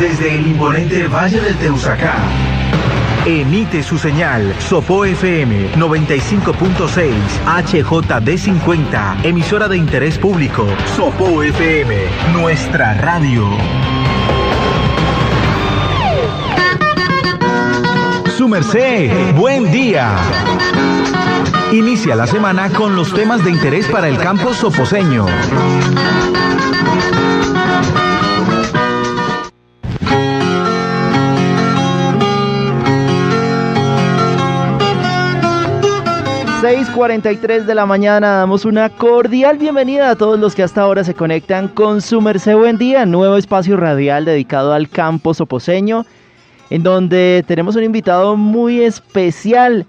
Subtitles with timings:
[0.00, 2.16] desde el imponente Valle del Teusacá.
[3.26, 7.12] Emite su señal Sopo FM 95.6
[7.44, 10.66] HJD50, emisora de interés público.
[10.96, 11.94] Sopo FM,
[12.32, 13.46] nuestra radio.
[18.38, 20.16] Su merced, buen día.
[21.72, 25.26] Inicia la semana con los temas de interés para el campo soposeño.
[36.70, 41.14] 6:43 de la mañana damos una cordial bienvenida a todos los que hasta ahora se
[41.14, 46.06] conectan con su merced buen día, nuevo espacio radial dedicado al campo soposeño,
[46.70, 49.84] en donde tenemos un invitado muy especial.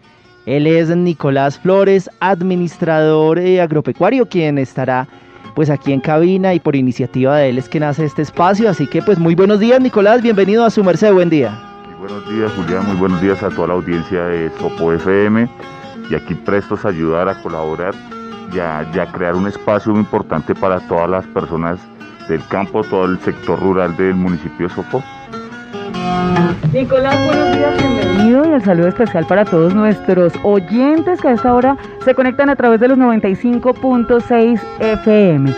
[0.48, 5.08] Él es Nicolás Flores, administrador eh, agropecuario, quien estará
[5.54, 8.68] pues aquí en cabina y por iniciativa de él es que nace este espacio.
[8.68, 11.62] Así que pues muy buenos días Nicolás, bienvenido a su merced, buen día.
[12.00, 15.48] Buenos días Julián, muy buenos días a toda la audiencia de Sopo FM
[16.12, 17.96] y aquí prestos a ayudar, a colaborar
[18.54, 21.80] y a, crear un espacio muy importante para todas las personas
[22.28, 25.02] del campo, todo el sector rural del municipio de Sopó.
[26.74, 31.54] Nicolás, buenos días, bienvenido y el saludo especial para todos nuestros oyentes que a esta
[31.54, 35.54] hora se conectan a través de los 95.6 FM.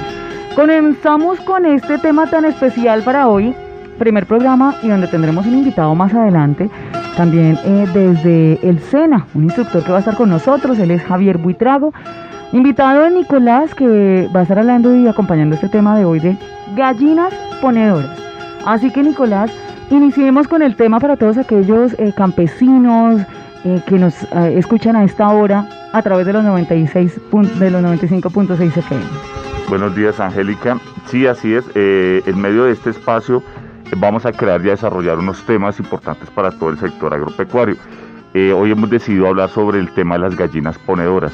[0.55, 3.55] Comenzamos con este tema tan especial para hoy,
[3.97, 6.69] primer programa y donde tendremos un invitado más adelante
[7.15, 11.03] también eh, desde el SENA, un instructor que va a estar con nosotros, él es
[11.03, 11.93] Javier Buitrago.
[12.51, 16.37] Invitado de Nicolás, que va a estar hablando y acompañando este tema de hoy de
[16.75, 18.19] gallinas ponedoras.
[18.65, 19.51] Así que Nicolás,
[19.89, 23.21] iniciemos con el tema para todos aquellos eh, campesinos
[23.63, 27.19] eh, que nos escuchan a esta hora a través de los 96
[27.59, 29.03] de los 95.6 FM.
[29.69, 30.77] Buenos días, Angélica.
[31.05, 31.65] Sí, así es.
[31.75, 33.43] en medio de este espacio
[33.95, 37.75] vamos a crear y a desarrollar unos temas importantes para todo el sector agropecuario.
[38.33, 41.33] Eh, hoy hemos decidido hablar sobre el tema de las gallinas ponedoras.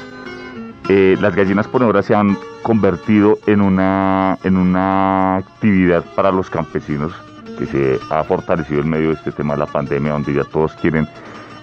[0.88, 7.12] Eh, las gallinas ponedoras se han convertido en una, en una actividad para los campesinos
[7.58, 10.72] que se ha fortalecido en medio de este tema de la pandemia, donde ya todos
[10.74, 11.06] quieren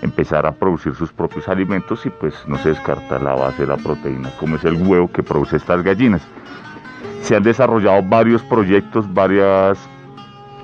[0.01, 3.77] empezar a producir sus propios alimentos y pues no se descarta la base de la
[3.77, 6.21] proteína, como es el huevo que produce estas gallinas.
[7.21, 9.77] Se han desarrollado varios proyectos, varias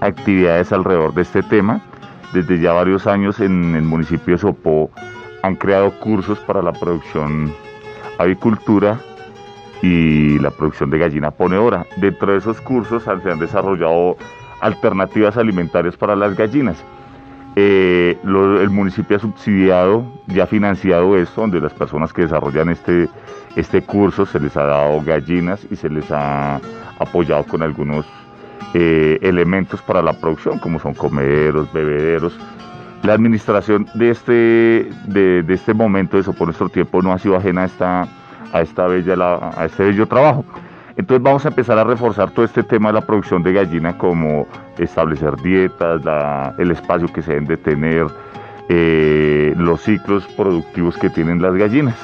[0.03, 1.81] actividades alrededor de este tema.
[2.34, 4.90] Desde ya varios años en el municipio de Sopó
[5.44, 7.53] han creado cursos para la producción
[8.18, 9.00] avicultura
[9.81, 11.86] y la producción de gallina ponedora.
[11.97, 14.18] Dentro de esos cursos se han desarrollado
[14.62, 16.84] alternativas alimentarias para las gallinas.
[17.56, 23.09] Eh, el municipio ha subsidiado y ha financiado esto, donde las personas que desarrollan este,
[23.56, 26.59] este curso se les ha dado gallinas y se les ha
[26.97, 28.06] apoyado con algunos
[28.74, 32.38] eh, elementos para la producción, como son comederos, bebederos.
[33.03, 37.63] La administración de este, de, este momento, eso por nuestro tiempo, no ha sido ajena
[37.63, 38.07] a, esta,
[38.53, 39.16] a, esta bella,
[39.57, 40.46] a este bello trabajo.
[40.96, 44.47] Entonces vamos a empezar a reforzar todo este tema de la producción de gallina, como
[44.78, 46.02] establecer dietas,
[46.57, 48.07] el espacio que se deben de tener,
[48.69, 51.97] eh, los ciclos productivos que tienen las gallinas.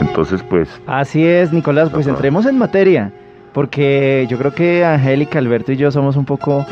[0.00, 0.68] Entonces, pues...
[0.86, 3.12] Así es, Nicolás, pues entremos en materia
[3.54, 6.66] porque yo creo que Angélica, Alberto y yo somos un poco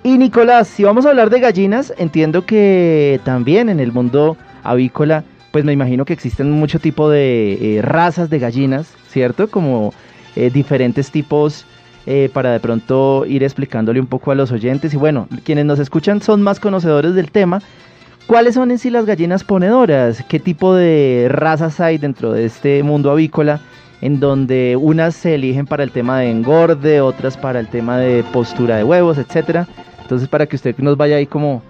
[0.03, 5.23] Y Nicolás, si vamos a hablar de gallinas, entiendo que también en el mundo avícola,
[5.51, 9.49] pues me imagino que existen mucho tipo de eh, razas de gallinas, ¿cierto?
[9.49, 9.93] Como
[10.35, 11.65] eh, diferentes tipos
[12.05, 14.93] eh, para de pronto ir explicándole un poco a los oyentes.
[14.93, 17.61] Y bueno, quienes nos escuchan son más conocedores del tema.
[18.27, 20.21] ¿Cuáles son en sí las gallinas ponedoras?
[20.27, 23.61] ¿Qué tipo de razas hay dentro de este mundo avícola?
[24.01, 28.23] En donde unas se eligen para el tema de engorde, otras para el tema de
[28.33, 29.65] postura de huevos, etcétera.
[30.13, 31.63] Entonces, para que usted nos vaya ahí como,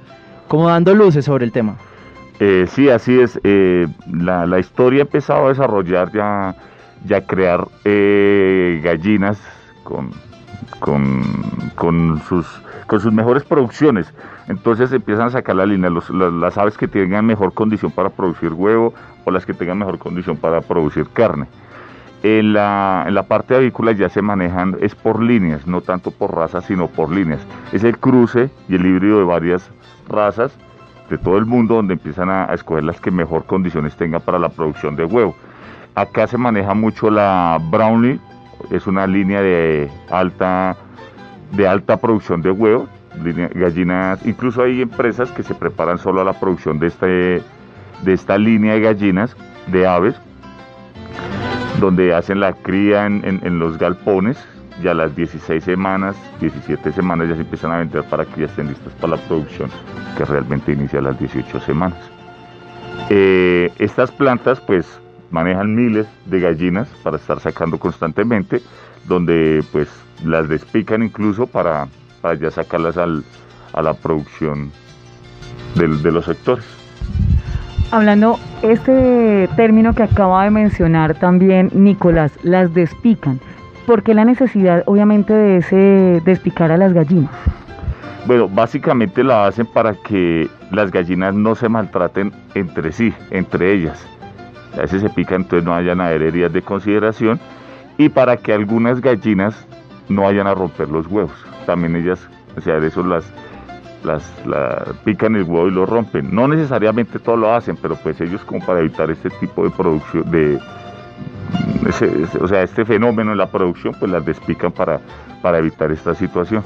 [0.50, 1.78] como dando luces sobre el tema.
[2.42, 3.40] Eh, sí, así es.
[3.46, 6.54] Eh, la, historia ha empezado a desarrollar ya,
[7.06, 9.40] ya crear eh, gallinas
[9.86, 10.12] con,
[11.78, 12.46] con, sus,
[12.86, 14.14] con sus mejores producciones.
[14.50, 18.94] Entonces empiezan a sacar la línea, las, aves que tengan mejor condición para producir huevo
[19.24, 21.46] o las que tengan mejor condición para producir carne.
[22.24, 26.34] En la, en la parte avícola ya se manejan, es por líneas, no tanto por
[26.34, 27.46] razas, sino por líneas.
[27.74, 29.70] Es el cruce y el híbrido de varias
[30.08, 30.58] razas,
[31.10, 34.48] de todo el mundo donde empiezan a, escoger las que mejor condiciones tengan para la
[34.48, 35.36] producción de huevo.
[35.96, 38.22] Acá se maneja mucho la Brownlee,
[38.72, 40.78] es una línea de alta,
[41.52, 42.88] de alta producción de huevo,
[43.54, 47.42] gallinas, incluso hay empresas que se preparan solo a la producción de, este,
[48.02, 49.36] de esta línea de gallinas,
[49.68, 50.16] de aves,
[51.80, 54.38] donde hacen la cría en, los galpones,
[54.82, 58.48] ya a las 16 semanas, 17 semanas ya se empiezan a vender para que ya
[58.48, 59.70] estén listas para la producción,
[60.18, 62.00] que realmente inicia a las 18 semanas.
[63.10, 64.88] Eh, estas plantas pues
[65.32, 68.62] manejan miles de gallinas para estar sacando constantemente,
[69.06, 69.90] donde pues
[70.24, 71.88] las despican incluso para,
[72.22, 73.24] para ya sacarlas al,
[73.74, 74.72] a la producción
[75.76, 76.66] de los sectores.
[77.94, 83.40] Hablando, este término que acaba de mencionar también Nicolás, las despican.
[83.86, 87.30] ¿Por qué la necesidad, obviamente, de ese despicar a las gallinas?
[88.26, 94.04] Bueno, básicamente la hacen para que las gallinas no se maltraten entre sí, entre ellas.
[94.76, 97.40] A veces se pican, entonces no hayan heridas de consideración.
[98.00, 99.68] Y para que algunas gallinas
[100.10, 101.46] no vayan a romper los huevos.
[101.68, 103.32] También ellas, o sea, de eso las,
[104.04, 104.24] las,
[105.04, 106.34] pican el huevo y lo rompen.
[106.34, 110.30] No necesariamente todo lo hacen, pero pues ellos como para evitar este tipo de producción,
[110.32, 110.60] de,
[112.40, 115.00] o sea, este fenómeno en la producción, pues las despican para,
[115.42, 116.64] para evitar esta situación.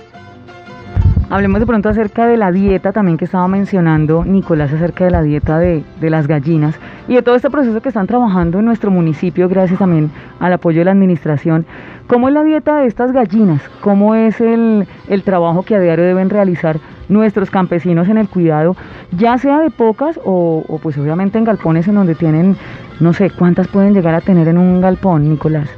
[1.29, 5.21] Hablemos de pronto acerca de la dieta también que estaba mencionando Nicolás, acerca de la
[5.21, 6.79] dieta de, de, las gallinas
[7.09, 10.09] y de todo este proceso que están trabajando en nuestro municipio, gracias también
[10.39, 11.65] al apoyo de la administración.
[12.07, 13.61] ¿Cómo es la dieta de estas gallinas?
[13.81, 16.79] ¿Cómo es el, el trabajo que a diario deben realizar
[17.09, 18.77] nuestros campesinos en el cuidado,
[19.11, 22.55] ya sea de pocas o, o pues obviamente en galpones en donde tienen,
[23.01, 25.69] no sé, cuántas pueden llegar a tener en un galpón, Nicolás?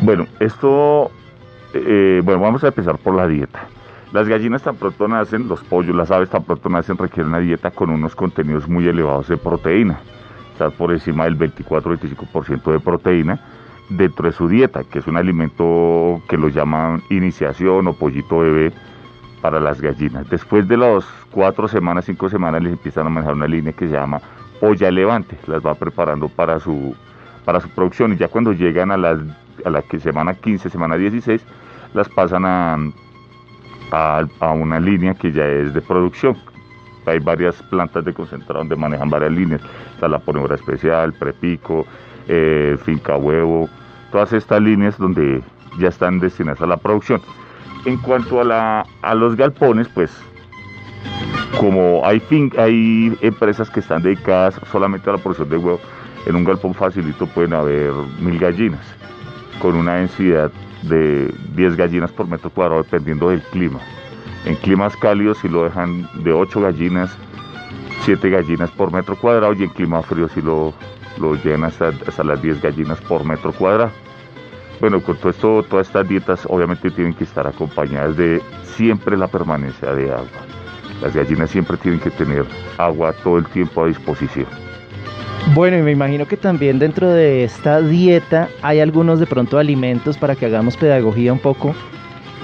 [0.00, 1.10] Bueno, esto,
[1.74, 3.66] eh, bueno, vamos a empezar por la dieta.
[4.16, 7.70] Las gallinas tan pronto nacen, los pollos, las aves tan pronto nacen requieren una dieta
[7.70, 9.98] con unos contenidos muy elevados de proteína,
[10.52, 13.38] estar por encima del 24-25% de proteína
[13.90, 18.72] dentro de su dieta, que es un alimento que lo llaman iniciación o pollito bebé
[19.42, 20.30] para las gallinas.
[20.30, 23.92] Después de las cuatro semanas, cinco semanas, les empiezan a manejar una línea que se
[23.92, 24.22] llama
[24.62, 26.96] olla levante, las va preparando para su,
[27.44, 28.14] para su producción.
[28.14, 29.18] Y ya cuando llegan a, las,
[29.62, 31.44] a la semana 15, semana 16,
[31.92, 32.78] las pasan a
[33.90, 36.36] a, una línea que ya es de producción.
[37.06, 39.60] Hay varias plantas de concentrado donde manejan varias líneas.
[39.94, 41.86] Está la ponedora especial, prepico,
[42.26, 43.68] eh, finca huevo,
[44.10, 45.42] todas estas líneas donde
[45.78, 47.20] ya están destinadas a la producción.
[47.84, 50.10] En cuanto a, la, a los galpones, pues
[51.60, 55.80] como hay, fin, hay empresas que están dedicadas solamente a la producción de huevo,
[56.26, 58.96] en un galpón facilito pueden haber mil gallinas
[59.60, 60.50] con una densidad
[60.82, 63.80] de 10 gallinas por metro cuadrado dependiendo del clima.
[64.44, 67.16] En climas cálidos si lo dejan de 8 gallinas,
[68.04, 70.72] 7 gallinas por metro cuadrado y en clima frío si lo,
[71.18, 73.90] lo hasta las 10 gallinas por metro cuadrado.
[74.80, 79.26] Bueno, con todo esto, todas estas dietas obviamente tienen que estar acompañadas de siempre la
[79.26, 80.28] permanencia de agua.
[81.00, 82.44] Las gallinas siempre tienen que tener
[82.76, 84.65] agua todo el tiempo a disposición.
[85.54, 90.18] Bueno, y me imagino que también dentro de esta dieta hay algunos de pronto alimentos
[90.18, 91.74] para que hagamos pedagogía un poco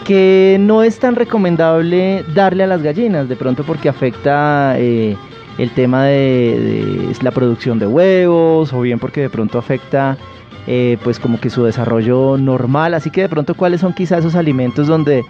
[0.04, 5.16] que no es tan recomendable darle a las gallinas, de pronto porque afecta eh,
[5.58, 10.16] el tema de, la producción de huevos o bien porque de pronto afecta
[10.66, 14.36] eh, pues como que su desarrollo normal, así que de pronto cuáles son quizás esos
[14.36, 15.24] alimentos donde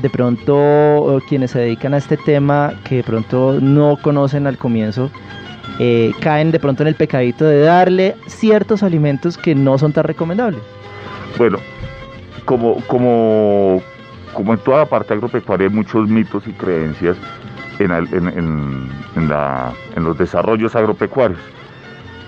[0.00, 5.10] de pronto quienes se dedican a este tema que de pronto no conocen al comienzo
[5.78, 10.04] eh, caen de pronto en el pecadito de darle ciertos alimentos que no son tan
[10.04, 10.60] recomendables.
[11.38, 11.58] Bueno,
[12.44, 13.82] como, como,
[14.32, 17.16] como en toda parte agropecuaria hay muchos mitos y creencias
[17.78, 21.40] en, en, la, en los desarrollos agropecuarios.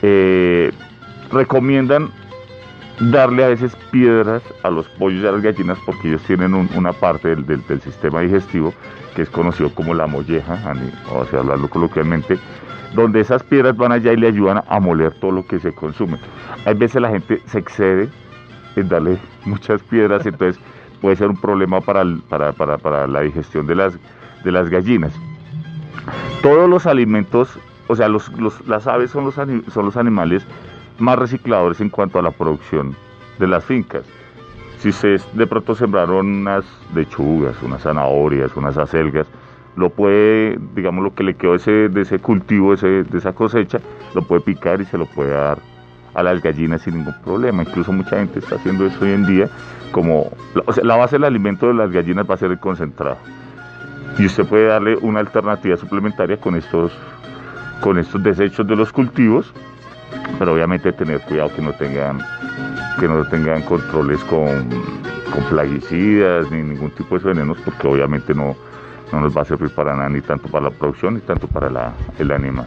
[0.02, 0.70] Eh,
[1.32, 2.10] recomiendan
[3.00, 6.92] darle a veces piedras a los pollos y a las gallinas porque ellos tienen una
[6.92, 8.74] parte del, del, sistema digestivo
[9.14, 10.58] que es conocido como la molleja,
[11.12, 12.38] o sea, hablarlo coloquialmente,
[12.94, 16.18] donde esas piedras van allá y le ayudan a moler todo lo que se consume.
[16.64, 18.08] Hay veces la gente se excede
[18.76, 20.60] en darle muchas piedras, entonces
[21.00, 23.98] puede ser un problema para, la digestión de las,
[24.44, 25.12] de las gallinas.
[26.42, 28.30] Todos los alimentos, o sea, los,
[28.66, 30.46] las aves son los animales
[30.98, 32.94] más recicladores en cuanto a la producción
[33.38, 34.04] de las fincas.
[34.78, 36.64] Si se de pronto sembraron unas
[36.94, 39.26] lechugas, unas zanahorias, unas acelgas,
[39.76, 43.78] lo puede, digamos, lo que le quedó ese, de ese cultivo, ese, de esa cosecha,
[44.14, 45.58] lo puede picar y se lo puede dar
[46.14, 47.62] a las gallinas sin ningún problema.
[47.62, 49.48] Incluso mucha gente está haciendo eso hoy en día,
[49.92, 50.32] como,
[50.66, 53.18] o sea, la base del alimento de las gallinas va a ser el concentrado.
[54.18, 56.92] Y usted puede darle una alternativa suplementaria con estos,
[57.80, 59.52] con estos desechos de los cultivos,
[60.38, 62.18] pero obviamente tener cuidado que no tengan
[62.98, 64.68] que no tengan controles con,
[65.32, 68.56] con plaguicidas ni ningún tipo de venenos, porque obviamente no,
[69.12, 71.70] no nos va a servir para nada, ni tanto para la producción ni tanto para
[71.70, 72.66] la, el animal.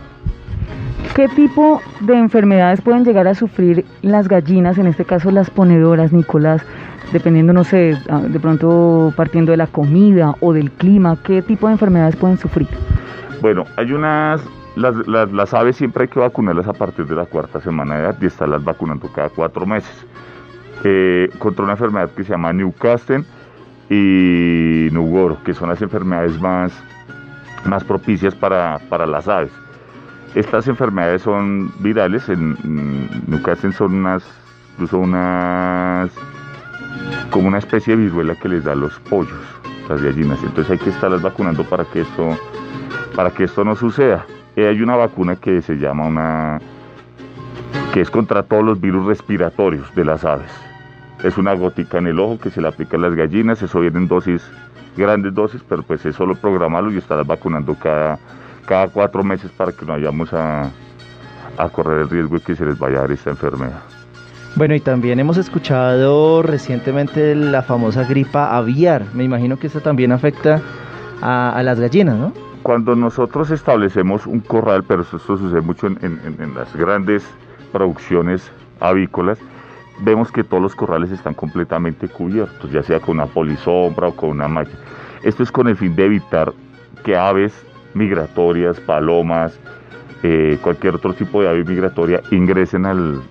[1.16, 6.14] ¿Qué tipo de enfermedades pueden llegar a sufrir las gallinas, en este caso las ponedoras,
[6.14, 6.64] Nicolás?
[7.12, 11.68] Dependiendo, no sé, ah, de pronto partiendo de la comida o del clima, ¿qué tipo
[11.68, 12.70] de enfermedades pueden sufrir?
[13.42, 14.42] Bueno, hay unas,
[14.82, 18.02] las, las, las aves siempre hay que vacunarlas a partir de la cuarta semana de
[18.04, 20.06] edad y estarlas vacunando cada cuatro meses.
[20.84, 23.24] Eh, contra una enfermedad que se llama Newcastle
[23.90, 26.72] y Nugoro, que son las enfermedades más,
[27.66, 29.52] más propicias para, para las aves.
[30.34, 32.58] Estas enfermedades son virales, en,
[33.28, 34.24] Newcastle son unas,
[34.74, 36.10] incluso unas,
[37.30, 39.42] como una especie de viruela que les da los pollos,
[39.88, 40.42] las gallinas.
[40.42, 42.38] Entonces hay que estarlas vacunando para que esto,
[43.16, 44.26] para que esto no suceda.
[44.56, 46.60] Eh, hay una vacuna que se llama una,
[47.94, 50.52] que es contra todos los virus respiratorios de las aves.
[51.24, 54.00] Es una gotica en el ojo que se le aplica a las gallinas, eso viene
[54.00, 54.44] en dosis,
[54.98, 58.20] grandes dosis, pero pues es solo programarlo y estarlas vacunando cada
[58.66, 60.70] cada cuatro meses para que no vayamos a,
[61.74, 63.82] correr el riesgo de que se les vaya a dar esta enfermedad.
[64.56, 69.06] Bueno, y también hemos escuchado recientemente la famosa gripa aviar.
[69.14, 70.62] Me imagino que esta también afecta
[71.22, 72.34] a, las gallinas, ¿no?
[72.64, 77.24] Cuando nosotros establecemos un corral, pero esto, sucede mucho en, las grandes
[77.72, 79.40] producciones avícolas,
[80.02, 84.30] vemos que todos los corrales están completamente cubiertos, ya sea con una polisombra o con
[84.30, 84.72] una malla.
[85.24, 86.54] Esto es con el fin de evitar
[87.04, 87.54] que aves
[87.96, 89.60] migratorias, palomas,
[90.22, 93.22] eh, cualquier otro tipo de ave migratoria ingresen al,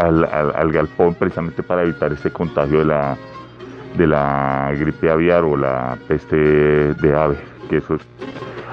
[0.00, 3.16] al, galpón precisamente para evitar este contagio de la,
[3.96, 7.57] de la gripe aviar o la peste de ave.
[7.68, 7.98] Que eso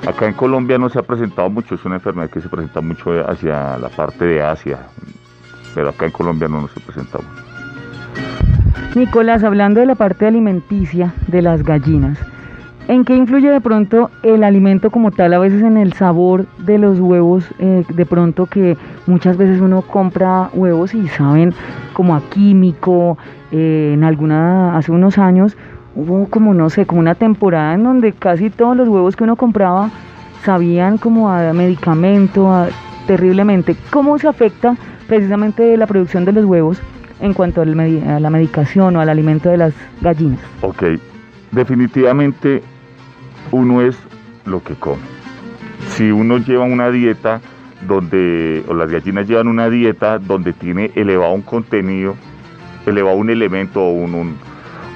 [0.07, 3.11] acá en Colombia no se ha presentado mucho, es una enfermedad que se presenta mucho
[3.27, 4.79] hacia la parte de Asia,
[5.73, 7.23] pero acá en Colombia no nos ha presentado.
[8.95, 12.17] Nicolás, hablando de la parte alimenticia de las gallinas,
[12.87, 16.77] ¿En qué influye de pronto el alimento como tal, a veces en el sabor de
[16.77, 17.43] los huevos?
[17.57, 21.51] Eh, de pronto que muchas veces uno compra huevos y saben
[21.93, 23.17] como a químico.
[23.51, 25.57] Eh, en alguna, hace unos años
[25.95, 29.35] hubo como, no sé, como una temporada en donde casi todos los huevos que uno
[29.35, 29.89] compraba
[30.43, 32.67] sabían como a medicamento,
[33.07, 33.75] terriblemente.
[33.89, 34.75] ¿Cómo se afecta
[35.07, 36.79] precisamente la producción de los huevos
[37.19, 40.39] en cuanto a la medicación o al alimento de las gallinas?
[40.61, 40.83] Ok,
[41.51, 42.61] definitivamente
[43.51, 43.97] uno es
[44.45, 45.01] lo que come.
[45.89, 47.41] Si uno lleva una dieta
[47.87, 52.15] donde, o las gallinas llevan una dieta donde tiene elevado un contenido,
[52.85, 54.35] elevado un elemento o un,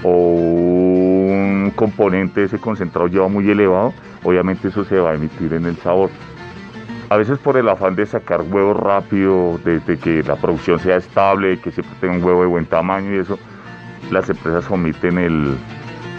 [0.04, 5.54] o un componente de ese concentrado lleva muy elevado, obviamente eso se va a emitir
[5.54, 6.10] en el sabor.
[7.10, 11.60] A veces por el afán de sacar huevos rápido, de, que la producción sea estable,
[11.60, 13.40] que siempre tenga un huevo de buen tamaño y eso,
[14.12, 15.58] las empresas omiten el,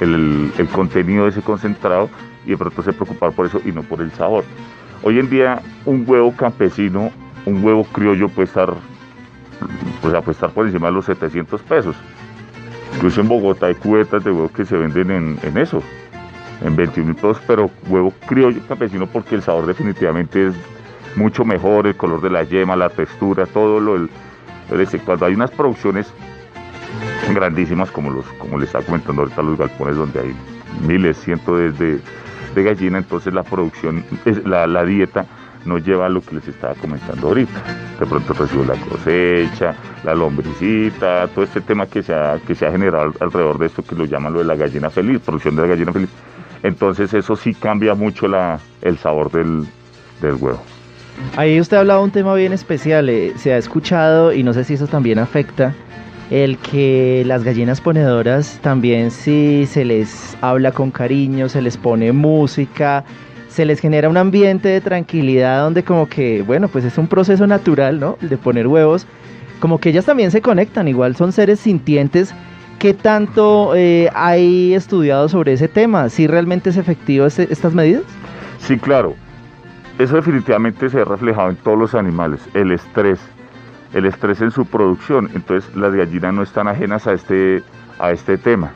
[0.00, 2.10] el, contenido de ese concentrado
[2.44, 4.44] y de pronto se preocupar por eso y no por el sabor.
[5.02, 7.12] Hoy en día un huevo campesino,
[7.46, 8.74] un huevo criollo puede estar,
[10.02, 11.96] pues, puede estar por encima de los 700 pesos.
[12.94, 15.82] Incluso en Bogotá hay cubetas de huevos que se venden en, eso,
[16.62, 20.54] en 21 mil pesos, pero huevo criollo campesino porque el sabor definitivamente es
[21.16, 23.96] mucho mejor, el color de la yema, la textura, todo lo...
[23.96, 24.10] El,
[25.04, 26.12] cuando hay unas producciones
[27.34, 30.34] grandísimas como los como les estaba comentando ahorita los galpones donde hay
[30.86, 32.00] miles, cientos de,
[32.54, 34.04] de, gallina, entonces la producción,
[34.44, 35.26] la, la dieta
[35.64, 37.62] no lleva a lo que les estaba comentando ahorita.
[37.98, 39.74] De pronto recibo la cosecha,
[40.04, 43.94] la lombricita, todo este tema que se ha, que se generado alrededor de esto que
[43.94, 46.10] lo llaman lo de la gallina feliz, producción de la gallina feliz.
[46.62, 49.66] Entonces eso sí cambia mucho la, el sabor del,
[50.20, 50.62] del huevo.
[51.36, 54.52] Ahí usted ha hablado de un tema bien especial, eh, se ha escuchado y no
[54.52, 55.74] sé si eso también afecta
[56.30, 62.12] el que las gallinas ponedoras también si se les habla con cariño, se les pone
[62.12, 63.04] música,
[63.60, 67.46] se les genera un ambiente de tranquilidad donde como que, bueno, pues es un proceso
[67.46, 68.16] natural, ¿no?
[68.22, 69.06] El de poner huevos,
[69.60, 72.34] como que ellas también se conectan, igual son seres sintientes.
[72.78, 76.08] ¿Qué tanto eh, hay estudiado sobre ese tema?
[76.08, 78.04] ¿Si realmente es efectivo estas medidas?
[78.60, 79.14] Sí, claro.
[79.98, 82.40] Eso definitivamente se ha reflejado en todos los animales.
[82.54, 83.20] El estrés,
[83.92, 85.28] el estrés en su producción.
[85.34, 87.62] Entonces las gallinas no están ajenas a este,
[87.98, 88.72] a este tema.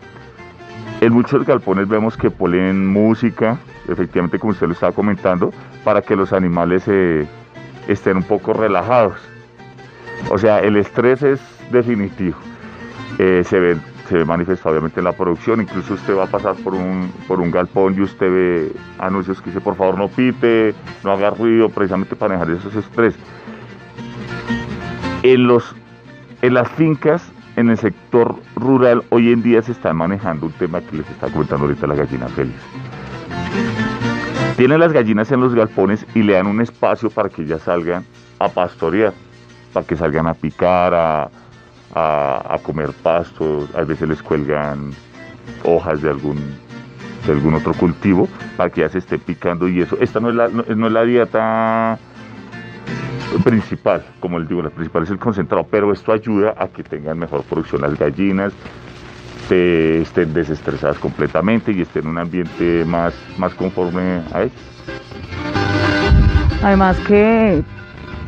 [1.00, 5.52] En muchos galpones vemos que ponen música, efectivamente como usted lo estaba comentando,
[5.84, 7.26] para que los animales eh,
[7.88, 9.14] estén un poco relajados.
[10.30, 12.36] O sea, el estrés es definitivo.
[13.18, 13.76] Eh, se,
[14.08, 17.40] se ve manifestado obviamente en la producción, incluso usted va a pasar por un, por
[17.40, 21.68] un galpón y usted ve anuncios que dice por favor no pite, no haga ruido,
[21.68, 23.14] precisamente para dejar esos estrés.
[25.22, 25.74] En, los,
[26.42, 30.80] en las fincas, en el sector rural, hoy en día se está manejando un tema
[30.80, 32.60] que les está comentando ahorita la gallina feliz.
[34.56, 38.04] Tienen las gallinas en los galpones y le dan un espacio para que ellas salgan
[38.38, 39.12] a pastorear,
[39.72, 44.92] para que salgan a picar, a, comer pasto, a veces les cuelgan
[45.64, 46.38] hojas de algún,
[47.26, 49.96] de algún otro cultivo para que ya se esté picando y eso.
[50.00, 51.98] Esta no es la, no, es la dieta
[53.42, 57.18] principal, como les digo, la principal es el concentrado, pero esto ayuda a que tengan
[57.18, 58.52] mejor producción las gallinas,
[59.50, 64.52] estén desestresadas completamente y estén en un ambiente más, más conforme a ellos.
[66.62, 67.62] Además que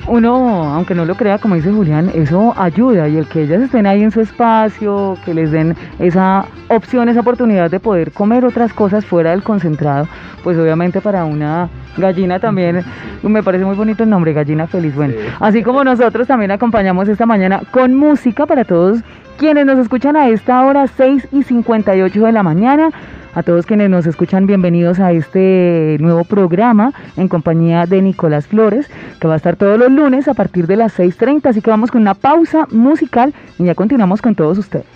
[0.08, 3.86] uno, aunque no lo crea, como dice Julián, eso ayuda y el que ellas estén
[3.86, 8.72] ahí en su espacio, que les den esa opción, esa oportunidad de poder comer otras
[8.72, 10.06] cosas fuera del concentrado,
[10.44, 12.84] pues obviamente para una gallina también,
[13.22, 14.94] me parece muy bonito el nombre, gallina feliz.
[14.94, 19.00] Bueno, así como nosotros también acompañamos esta mañana con música para todos
[19.36, 22.90] quienes nos escuchan a esta hora, 6 y 58 de la mañana.
[23.36, 28.88] A todos quienes nos escuchan, bienvenidos a este nuevo programa en compañía de Nicolás Flores,
[29.20, 31.50] que va a estar todos los lunes a partir de las 6.30.
[31.50, 34.86] Así que vamos con una pausa musical y ya continuamos con todos ustedes.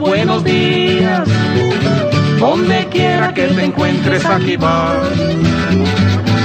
[0.00, 1.28] Buenos días.
[2.38, 5.02] Donde quiera que te encuentres aquí va.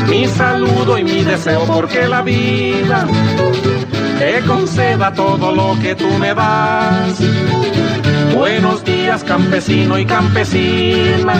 [0.09, 3.07] Mi saludo y mi deseo porque la vida
[4.19, 7.19] te conceda todo lo que tú me das.
[8.35, 11.35] Buenos días campesino y campesina,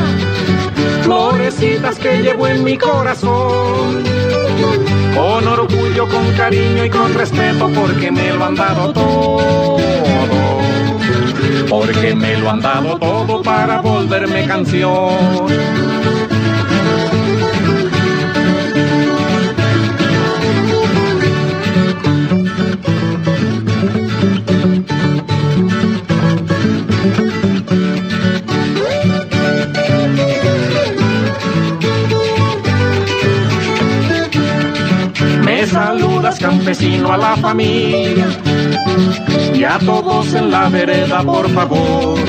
[1.03, 4.03] florecitas que llevo en mi corazón.
[5.15, 10.02] Con orgullo, con cariño y con respeto porque me lo han dado todo
[11.93, 15.47] porque me lo han dado todo para volverme canción.
[35.43, 38.42] Me saludas campesino a la familia
[39.53, 42.19] y a todos en la vereda, por favor.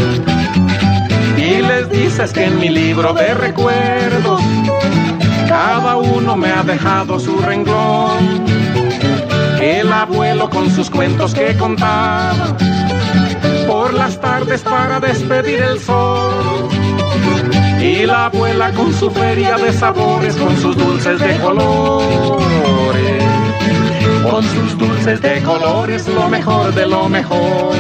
[1.37, 4.41] Y les dices que en mi libro de recuerdos,
[5.49, 8.45] cada uno me ha dejado su renglón.
[9.61, 12.57] El abuelo con sus cuentos que contaba,
[13.67, 16.69] por las tardes para despedir el sol.
[17.81, 22.45] Y la abuela con su feria de sabores, con sus dulces de colores
[24.31, 27.75] con sus dulces de colores, lo mejor de lo mejor.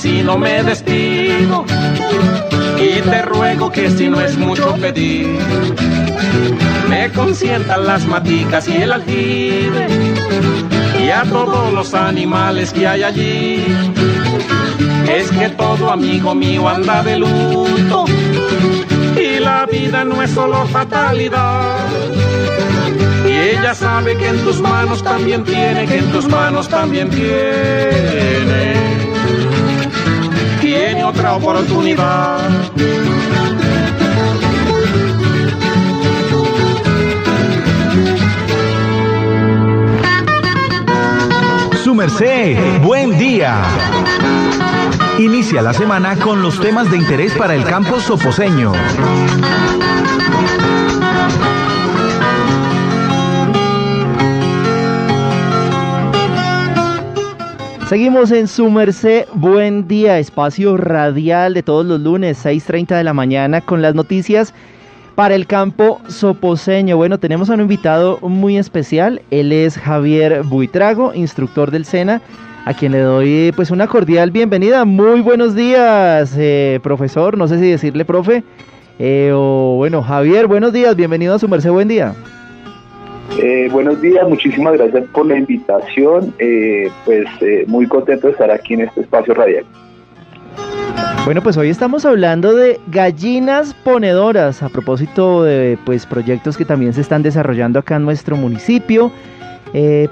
[0.00, 1.64] Si no me despido.
[2.78, 5.38] Y te ruego que si no es mucho pedir
[6.88, 9.86] me consientan las maticas y el aljibe
[11.00, 13.64] y a todos los animales que hay allí.
[15.08, 18.04] Es que todo amigo mío anda de luto
[19.16, 21.86] y la vida no es solo fatalidad.
[23.26, 28.00] Y ella sabe que en tus manos también tiene que en tus manos también tiene
[28.10, 29.09] tiene
[31.20, 32.38] otra oportunidad.
[41.84, 43.62] Su merced, buen día.
[45.18, 48.72] Inicia la semana con los temas de interés para el campo soposeño.
[57.90, 63.12] Seguimos en su merced, buen día, espacio radial de todos los lunes, 6.30 de la
[63.12, 64.54] mañana, con las noticias
[65.16, 66.96] para el campo soposeño.
[66.96, 72.22] Bueno, tenemos a un invitado muy especial, él es Javier Buitrago, instructor del SENA,
[72.64, 74.84] a quien le doy pues una cordial bienvenida.
[74.84, 78.44] Muy buenos días, eh, profesor, no sé si decirle profe,
[79.00, 82.14] eh, o bueno, Javier, buenos días, bienvenido a su merced, buen día.
[83.38, 86.34] Eh, buenos días, muchísimas gracias por la invitación.
[86.38, 89.64] Eh, pues eh, muy contento de estar aquí en este espacio radial.
[91.24, 96.92] Bueno, pues hoy estamos hablando de gallinas ponedoras a propósito de pues proyectos que también
[96.92, 99.12] se están desarrollando acá en nuestro municipio.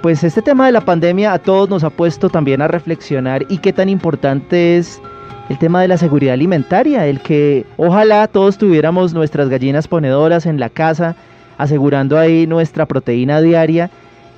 [0.02, 3.58] pues este tema de la pandemia a todos nos ha puesto también a reflexionar y
[3.58, 5.00] qué tan importante es
[5.48, 10.60] el tema de la seguridad alimentaria, el que ojalá todos tuviéramos nuestras gallinas ponedoras en
[10.60, 11.16] la casa
[11.58, 13.90] asegurando ahí nuestra proteína diaria.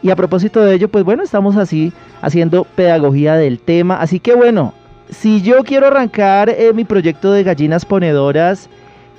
[0.02, 4.00] Y a propósito de ello, pues bueno, estamos así haciendo pedagogía del tema.
[4.00, 4.72] Así que bueno,
[5.10, 8.68] si yo quiero arrancar eh, mi proyecto de gallinas ponedoras,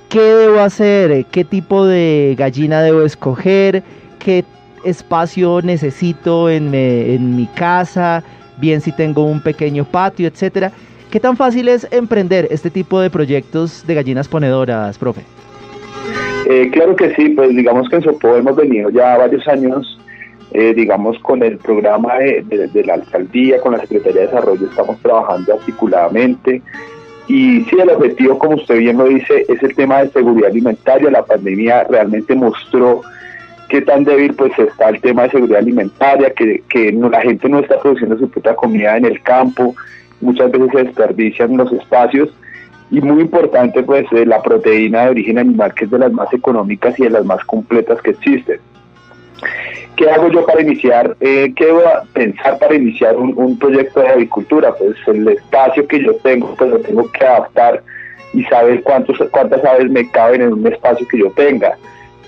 [0.08, 1.24] ¿qué debo hacer?
[1.26, 3.82] ¿Qué tipo de gallina debo escoger?
[4.18, 4.44] ¿Qué
[4.84, 8.24] espacio necesito en, en mi casa?
[8.58, 10.72] Bien si tengo un pequeño patio, etcétera.
[11.10, 15.22] ¿Qué tan fácil es emprender este tipo de proyectos de gallinas ponedoras, profe?
[16.46, 19.98] Eh, claro que sí, pues digamos que en Sopó hemos venido ya varios años,
[20.52, 25.54] eh, digamos, con el programa de, la alcaldía, con la Secretaría de Desarrollo, estamos trabajando
[25.54, 26.60] articuladamente.
[27.28, 31.10] Y sí, el objetivo, como usted bien lo dice, es el tema de seguridad alimentaria.
[31.10, 33.02] La pandemia realmente mostró
[33.68, 37.78] qué tan débil pues está el tema de seguridad alimentaria, que, la gente no está
[37.80, 39.74] produciendo su propia comida en el campo,
[40.20, 42.28] muchas veces se desperdician los espacios
[42.92, 46.30] y muy importante pues eh, la proteína de origen animal que es de las más
[46.32, 48.60] económicas y de las más completas que existen.
[49.96, 51.16] ¿Qué hago yo para iniciar?
[51.20, 54.74] Eh, ¿Qué a pensar para iniciar un, proyecto de agricultura?
[54.74, 57.82] Pues el espacio que yo tengo, pues lo tengo que adaptar
[58.34, 61.76] y saber cuántos, cuántas aves me caben en un espacio que yo tenga.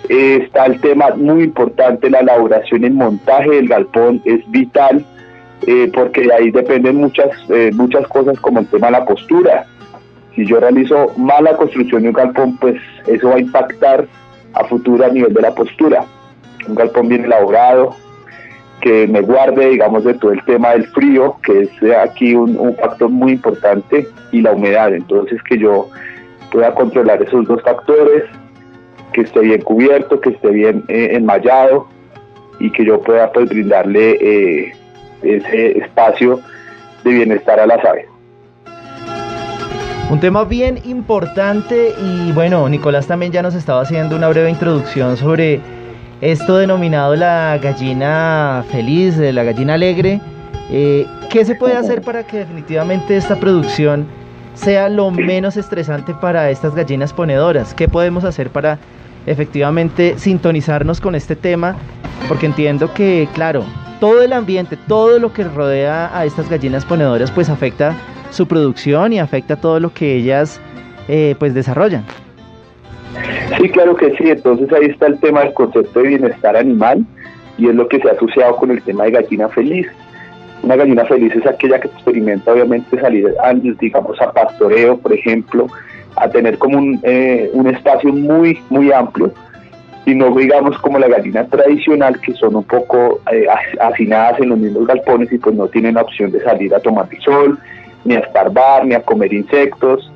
[0.08, 5.04] Eh, está el tema muy importante, la elaboración y el montaje del galpón es vital
[5.66, 7.30] eh, porque de ahí dependen muchas,
[7.72, 9.66] muchas cosas como el tema de la postura,
[10.34, 14.06] si yo realizo mala construcción de un galpón, pues eso va a impactar
[14.52, 16.04] a futuro a nivel de la postura.
[16.68, 17.94] Un galpón bien elaborado,
[18.80, 23.08] que me guarde, digamos, de todo el tema del frío, que es aquí un, factor
[23.08, 24.92] muy importante, y la humedad.
[24.92, 25.88] Entonces, que yo
[26.50, 28.24] pueda controlar esos dos factores,
[29.12, 31.22] que esté bien cubierto, que esté bien eh,
[32.58, 34.72] y que yo pueda pues brindarle eh,
[35.22, 36.40] ese espacio
[37.04, 38.13] de bienestar a las aves.
[40.10, 45.16] Un tema bien importante y bueno, Nicolás también ya nos estaba haciendo una breve introducción
[45.16, 45.60] sobre
[46.20, 50.20] esto denominado la gallina feliz, la gallina alegre.
[50.70, 54.06] Eh, ¿Qué se puede hacer para que definitivamente esta producción
[54.54, 57.72] sea lo menos estresante para estas gallinas ponedoras?
[57.74, 58.78] ¿Qué podemos hacer para
[59.26, 61.76] efectivamente sintonizarnos con este tema?
[62.28, 63.64] Porque entiendo que, claro,
[64.00, 67.96] todo el ambiente, todo lo que rodea a estas gallinas ponedoras, pues afecta
[68.34, 70.60] su producción y afecta todo lo que ellas
[71.08, 72.04] eh, pues desarrollan.
[73.58, 74.30] Sí, claro que sí.
[74.30, 77.04] Entonces ahí está el tema del concepto de bienestar animal
[77.56, 79.86] y es lo que se ha asociado con el tema de gallina feliz.
[80.62, 83.28] Una gallina feliz es aquella que experimenta obviamente salir,
[83.78, 85.66] digamos, a pastoreo, por ejemplo,
[86.16, 89.32] a tener como un, eh, un espacio muy, muy amplio
[90.06, 93.46] y no digamos como la gallina tradicional que son un poco eh,
[93.80, 97.08] hacinadas en los mismos galpones y pues no tienen la opción de salir a tomar
[97.10, 97.58] el sol,
[98.04, 100.10] ni a estarbar, ni a comer insectos.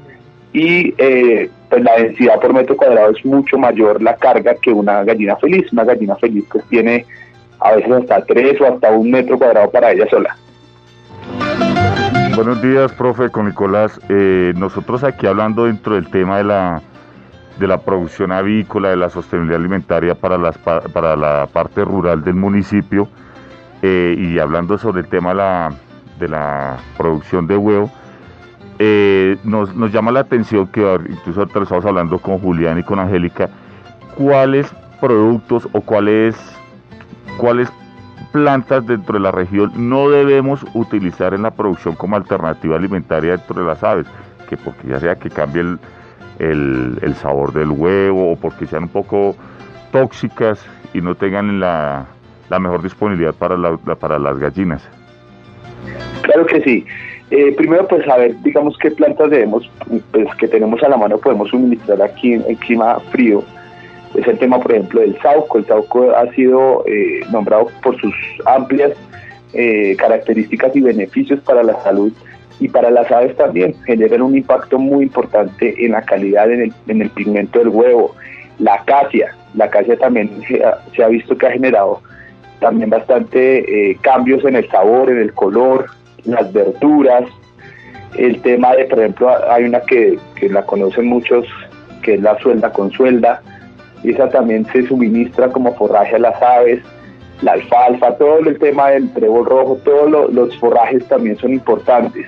[0.52, 5.04] Y eh, pues la densidad por metro cuadrado es mucho mayor la carga que una
[5.04, 5.72] gallina feliz.
[5.72, 7.06] Una gallina feliz pues tiene
[7.60, 10.36] a veces hasta tres o hasta un metro cuadrado para ella sola.
[12.34, 14.00] Buenos días, profe, con Nicolás.
[14.08, 16.82] Eh, nosotros aquí hablando dentro del tema de la,
[17.58, 22.34] de la producción avícola, de la sostenibilidad alimentaria para, las, para la parte rural del
[22.34, 23.08] municipio
[23.82, 25.72] eh, y hablando sobre el tema de la
[26.18, 27.90] de la producción de huevo,
[28.80, 33.48] eh, nos, llama la atención que incluso ahorita estamos hablando con Julián y con Angélica,
[34.16, 36.36] cuáles productos o cuáles,
[37.36, 37.72] cuáles
[38.32, 43.60] plantas dentro de la región no debemos utilizar en la producción como alternativa alimentaria dentro
[43.60, 44.06] de las aves,
[44.48, 45.78] que porque ya sea que cambie
[46.38, 49.34] el, sabor del huevo o porque sean un poco
[49.90, 52.06] tóxicas y no tengan la,
[52.48, 53.56] mejor disponibilidad para,
[53.96, 54.88] para las gallinas.
[56.22, 56.84] Claro que sí.
[57.30, 59.70] Eh, primero, pues saber, digamos, qué plantas debemos,
[60.12, 63.42] pues que tenemos a la mano, podemos suministrar aquí en, clima frío.
[64.14, 65.58] Es el tema, por ejemplo, del sauco.
[65.58, 68.14] El sauco ha sido eh, nombrado por sus
[68.46, 68.92] amplias
[69.52, 72.12] eh, características y beneficios para la salud
[72.60, 73.74] y para las aves también.
[73.84, 78.14] Generan un impacto muy importante en la calidad, en el, en el pigmento del huevo.
[78.58, 82.00] La acacia, la acacia también se ha, visto que ha generado
[82.60, 85.86] también bastante eh, cambios en el sabor, en el color,
[86.24, 87.24] las verduras.
[88.16, 91.46] El tema de, por ejemplo, hay una que, que la conocen muchos,
[92.02, 93.42] que es la suelda con suelda.
[94.02, 96.82] Esa también se suministra como forraje a las aves
[97.42, 102.26] la alfalfa, todo el tema del trébol rojo, todos los forrajes también son importantes.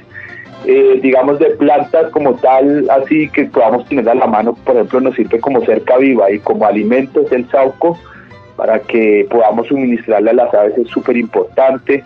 [0.66, 5.00] Eh, digamos de plantas como tal, así que podamos tener a la mano, por ejemplo,
[5.00, 7.98] nos sirve como cerca viva y como alimento es el sauco
[8.60, 12.04] para que podamos suministrarle a las aves es súper importante.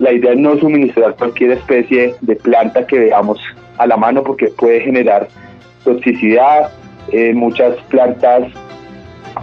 [0.00, 3.38] La idea es no suministrar cualquier especie de planta que veamos
[3.78, 5.28] a la mano porque puede generar
[5.84, 6.72] toxicidad.
[7.12, 8.48] Eh, muchas plantas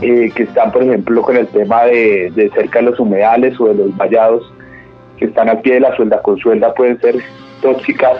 [0.01, 3.75] eh, que están, por ejemplo, con el tema de, cerca de los humedales o de
[3.75, 4.51] los vallados,
[5.15, 7.15] que están al pie de la suelda con suelda, pueden ser
[7.61, 8.17] tóxicas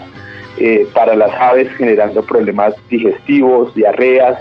[0.59, 4.39] eh, para las aves, generando problemas digestivos, diarreas.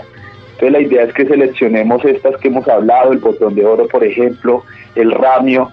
[0.59, 4.03] Entonces la idea es que seleccionemos estas que hemos hablado, el botón de oro, por
[4.03, 5.71] ejemplo, el ramio,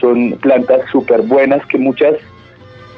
[0.00, 2.14] son plantas súper buenas que muchas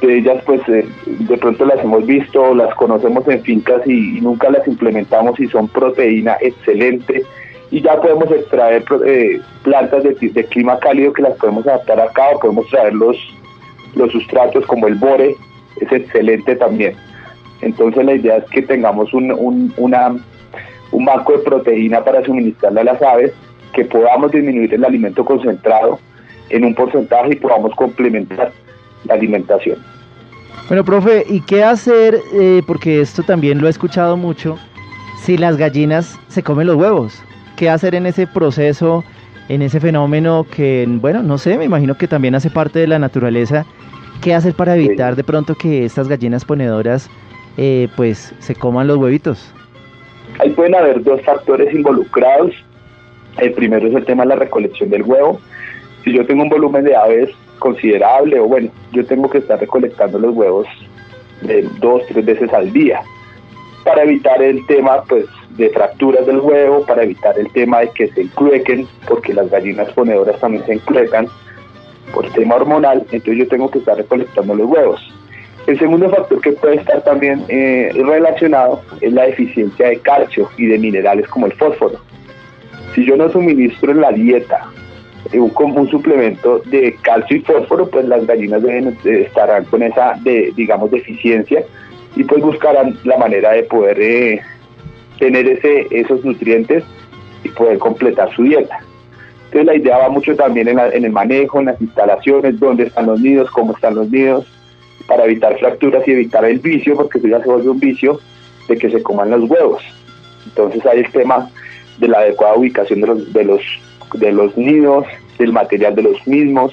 [0.00, 4.48] de ellas pues eh, de pronto las hemos visto, las conocemos en fincas y, nunca
[4.48, 7.24] las implementamos y son proteína excelente
[7.72, 12.38] y ya podemos extraer eh, plantas de, clima cálido que las podemos adaptar acá o
[12.38, 13.16] podemos traer los,
[13.96, 15.34] los sustratos como el bore,
[15.80, 16.94] es excelente también.
[17.60, 20.14] Entonces la idea es que tengamos un, una,
[20.94, 23.32] un banco de proteína para suministrarle a las aves,
[23.72, 25.98] que podamos disminuir el alimento concentrado
[26.48, 28.52] en un porcentaje y podamos complementar
[29.04, 29.78] la alimentación.
[30.68, 32.18] Bueno, profe, ¿y qué hacer?
[32.32, 34.56] Eh, porque esto también lo he escuchado mucho,
[35.22, 37.22] si las gallinas se comen los huevos
[37.56, 39.04] qué hacer en ese proceso,
[39.48, 42.98] en ese fenómeno que, bueno, no sé, me imagino que también hace parte de la
[42.98, 43.64] naturaleza.
[44.20, 47.10] ¿Qué hacer para evitar de pronto que estas gallinas ponedoras
[47.56, 49.52] eh, pues se coman los huevitos?
[50.38, 52.52] Ahí pueden haber dos factores involucrados.
[53.38, 55.40] El primero es el tema de la recolección del huevo.
[56.02, 60.18] Si yo tengo un volumen de aves considerable, o bueno, yo tengo que estar recolectando
[60.18, 60.66] los huevos
[61.42, 63.02] de dos, tres veces al día
[63.84, 68.08] para evitar el tema pues de fracturas del huevo, para evitar el tema de que
[68.08, 71.28] se encruequen, porque las gallinas ponedoras también se encruecan
[72.12, 75.13] por tema hormonal, entonces yo tengo que estar recolectando los huevos.
[75.66, 80.66] El segundo factor que puede estar también eh, relacionado es la deficiencia de calcio y
[80.66, 81.98] de minerales como el fósforo.
[82.94, 84.70] Si yo no suministro en la dieta
[85.32, 90.52] un, un suplemento de calcio y fósforo, pues las gallinas deben, estarán con esa, de,
[90.54, 91.64] digamos, deficiencia
[92.14, 94.40] y pues buscarán la manera de poder eh,
[95.18, 96.84] tener ese, esos nutrientes
[97.42, 98.80] y poder completar su dieta.
[99.46, 103.20] Entonces la idea va mucho también en, el manejo, en las instalaciones, dónde están los
[103.20, 104.46] nidos, cómo están los nidos,
[105.06, 108.20] para evitar fracturas y evitar el vicio, porque eso ya se vuelve un vicio
[108.68, 109.82] de que se coman los huevos.
[110.46, 111.50] Entonces hay el tema
[111.98, 113.60] de la adecuada ubicación de los, de los,
[114.14, 115.06] de los nidos,
[115.38, 116.72] del material de los mismos,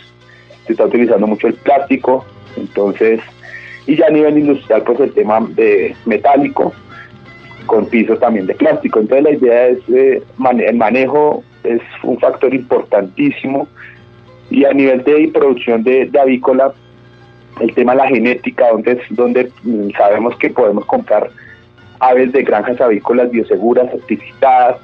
[0.65, 3.19] se está utilizando mucho el plástico, entonces
[3.87, 6.71] y ya a nivel industrial pues el tema de metálico
[7.65, 8.99] con pisos también de plástico.
[8.99, 10.23] Entonces la idea es eh,
[10.59, 13.67] el manejo es un factor importantísimo
[14.49, 16.73] y a nivel de producción de, avícola
[17.59, 21.29] el tema de la genética donde donde mm, sabemos que podemos comprar
[21.99, 24.77] aves de granjas avícolas bioseguras certificadas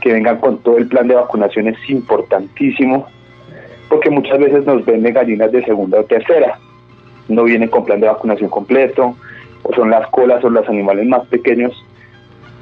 [0.00, 3.06] que vengan con todo el plan de vacunación es importantísimo
[3.88, 6.58] porque muchas veces nos venden gallinas de segunda o tercera
[7.28, 9.16] no vienen con plan de vacunación completo,
[9.62, 11.72] o son las colas o los animales más pequeños,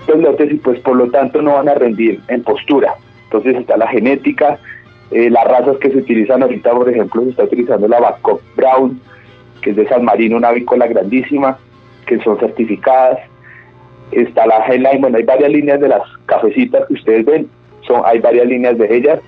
[0.06, 2.94] los lotes y pues por lo tanto no van a rendir en postura.
[3.24, 4.58] Entonces está la genética,
[5.10, 9.00] eh, las razas que se utilizan ahorita, por ejemplo, se está utilizando la Babcock Brown,
[9.62, 11.58] que es de San Marino, una avícola grandísima,
[12.06, 13.18] que son certificadas.
[14.10, 17.48] Está la Highline, bueno, hay varias líneas de las cafecitas que ustedes ven,
[17.86, 19.20] son, hay varias líneas de ellas.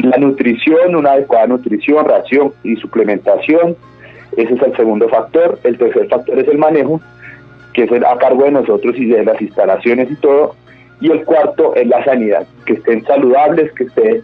[0.00, 3.76] La nutrición, una adecuada nutrición, ración y suplementación,
[4.36, 5.58] ese es el segundo factor.
[5.64, 7.00] El tercer factor es el manejo,
[7.74, 10.54] que es a cargo de nosotros y de las instalaciones y todo.
[11.00, 14.22] Y el cuarto es la sanidad, que estén saludables, que esté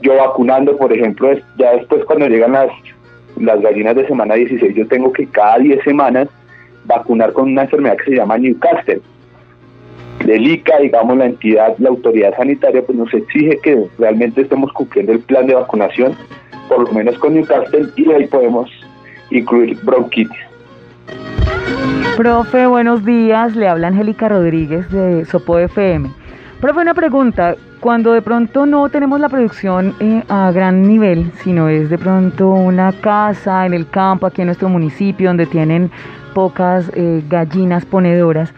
[0.00, 2.70] yo vacunando, por ejemplo, ya después cuando llegan las,
[3.36, 6.28] las gallinas de semana 16, yo tengo que cada 10 semanas
[6.84, 9.00] vacunar con una enfermedad que se llama Newcastle.
[10.24, 15.12] Del ICA, digamos, la entidad, la autoridad sanitaria, pues nos exige que realmente estemos cumpliendo
[15.12, 16.14] el plan de vacunación,
[16.68, 18.70] por lo menos con Newcastle, y ahí podemos
[19.30, 20.38] incluir bronquitis.
[22.16, 23.56] Profe, buenos días.
[23.56, 26.10] Le habla Angélica Rodríguez de Sopo FM.
[26.60, 27.56] Profe, una pregunta.
[27.82, 32.48] Cuando de pronto no tenemos la producción eh, a gran nivel, sino es de pronto
[32.50, 35.90] una casa en el campo, aquí en nuestro municipio, donde tienen
[36.32, 38.54] pocas eh, gallinas ponedoras,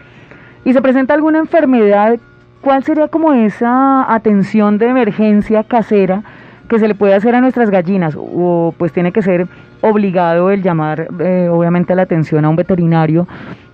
[0.63, 2.19] y se presenta alguna enfermedad,
[2.61, 6.21] ¿cuál sería como esa atención de emergencia casera
[6.69, 8.15] que se le puede hacer a nuestras gallinas?
[8.15, 9.47] O pues tiene que ser
[9.81, 13.27] obligado el llamar eh, obviamente la atención a un veterinario,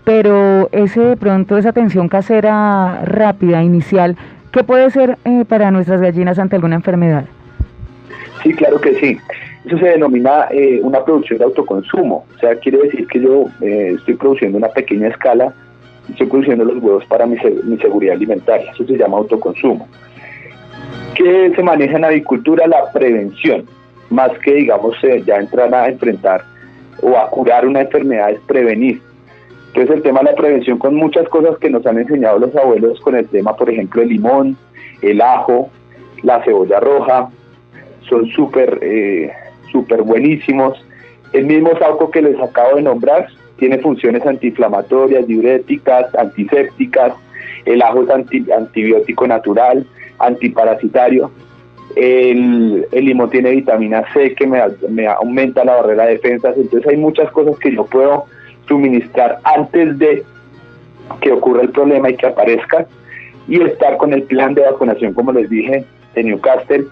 [0.06, 4.16] pero ese de pronto, esa atención casera rápida, inicial,
[4.52, 7.26] ¿Qué puede ser eh, para nuestras gallinas ante alguna enfermedad?
[8.44, 9.18] Sí, claro que sí.
[9.66, 12.26] Eso se denomina eh, una producción de autoconsumo.
[12.36, 15.54] O sea, quiere decir que yo eh, estoy produciendo una pequeña escala,
[16.10, 18.72] estoy produciendo los huevos para mi, seguridad alimentaria.
[18.72, 19.88] Eso se llama autoconsumo.
[21.16, 22.68] ¿Qué se maneja en avicultura?
[22.68, 23.66] La prevención.
[24.10, 26.44] Más que, digamos, ya entrar a enfrentar
[27.02, 29.02] o a curar una enfermedad es prevenir.
[29.74, 33.00] Entonces el tema de la prevención con muchas cosas que nos han enseñado los abuelos
[33.00, 34.58] con el tema, por ejemplo, el limón,
[35.02, 35.70] el ajo,
[36.24, 37.30] la cebolla roja,
[38.02, 39.32] son súper eh,
[39.72, 40.86] súper buenísimos.
[41.32, 47.14] El mismo saco que les acabo de nombrar tiene funciones antiinflamatorias, diuréticas, antisépticas.
[47.64, 48.10] El ajo es
[48.52, 49.86] antibiótico natural,
[50.20, 51.32] antiparasitario.
[51.96, 56.58] El, limón tiene vitamina C que me, me aumenta la barrera de defensas.
[56.58, 58.26] Entonces hay muchas cosas que yo puedo
[58.72, 60.24] suministrar antes de
[61.20, 62.86] que ocurra el problema y que aparezca
[63.50, 65.84] y estar con el plan de vacunación, como les dije,
[66.16, 66.86] de Newcastle,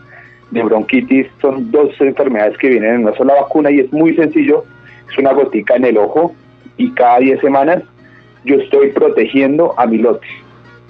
[0.52, 4.66] de bronquitis, son dos enfermedades que vienen en una sola vacuna y es muy sencillo,
[5.10, 6.36] es una gotica en el ojo
[6.76, 7.84] y cada 10 semanas
[8.44, 10.28] yo estoy protegiendo a mi lote.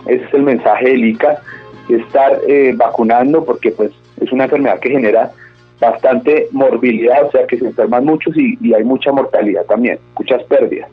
[0.07, 1.39] Ese es el mensaje del ICA,
[1.87, 5.31] estar eh, vacunando porque pues es una enfermedad que genera
[5.79, 10.89] bastante morbilidad, o sea que se enferman muchos y, hay mucha mortalidad también, muchas pérdidas.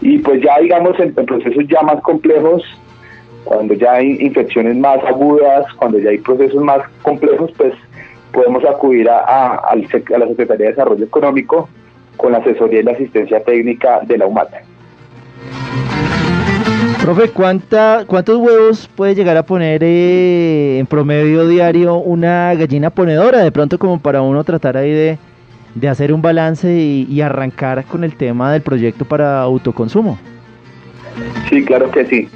[0.00, 2.62] Y pues ya digamos en, procesos ya más complejos,
[3.44, 7.74] cuando ya hay infecciones más agudas, cuando ya hay procesos más complejos, pues
[8.32, 11.68] podemos acudir a, a, la Secretaría de Desarrollo Económico
[12.16, 14.62] con la asesoría y la asistencia técnica de la UMATA.
[17.06, 23.44] Profe, ¿cuánta, ¿cuántos huevos puede llegar a poner eh, en promedio diario una gallina ponedora?
[23.44, 28.16] De pronto como para uno tratar ahí de, hacer un balance y, arrancar con el
[28.16, 30.18] tema del proyecto para autoconsumo.
[31.48, 32.28] Sí, claro que sí.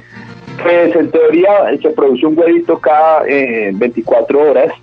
[0.63, 1.49] Pues en teoría
[1.81, 4.73] se produce un huevito cada 24 eh, horas,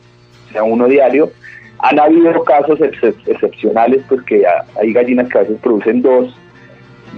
[0.50, 1.30] o sea, uno diario.
[1.78, 4.42] Han habido casos excepcionales, pues que
[4.78, 6.36] hay gallinas que a veces producen dos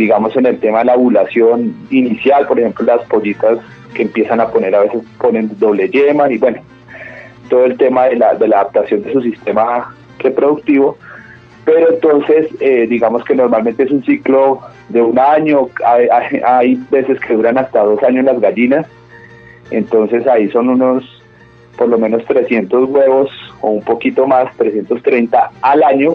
[0.00, 3.58] digamos, en el tema de la ovulación inicial, por ejemplo, las pollitas
[3.92, 6.62] que empiezan a poner, a veces ponen doble yema y bueno,
[7.50, 10.96] todo el tema de la, de la adaptación de su sistema reproductivo,
[11.66, 16.08] pero entonces eh, digamos que normalmente es un ciclo de un año, hay,
[16.46, 18.86] hay, veces que duran hasta dos años las gallinas,
[19.70, 21.04] entonces ahí son unos
[21.76, 26.14] por lo menos 300 huevos o un poquito más, 330 al año,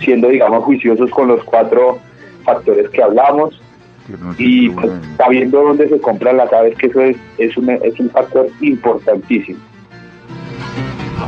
[0.00, 1.98] siendo digamos juiciosos con los cuatro
[2.42, 3.60] factores que hablamos
[4.38, 8.10] y pues, sabiendo dónde se compran las aves, que eso es, es, un, es un
[8.10, 9.58] factor importantísimo.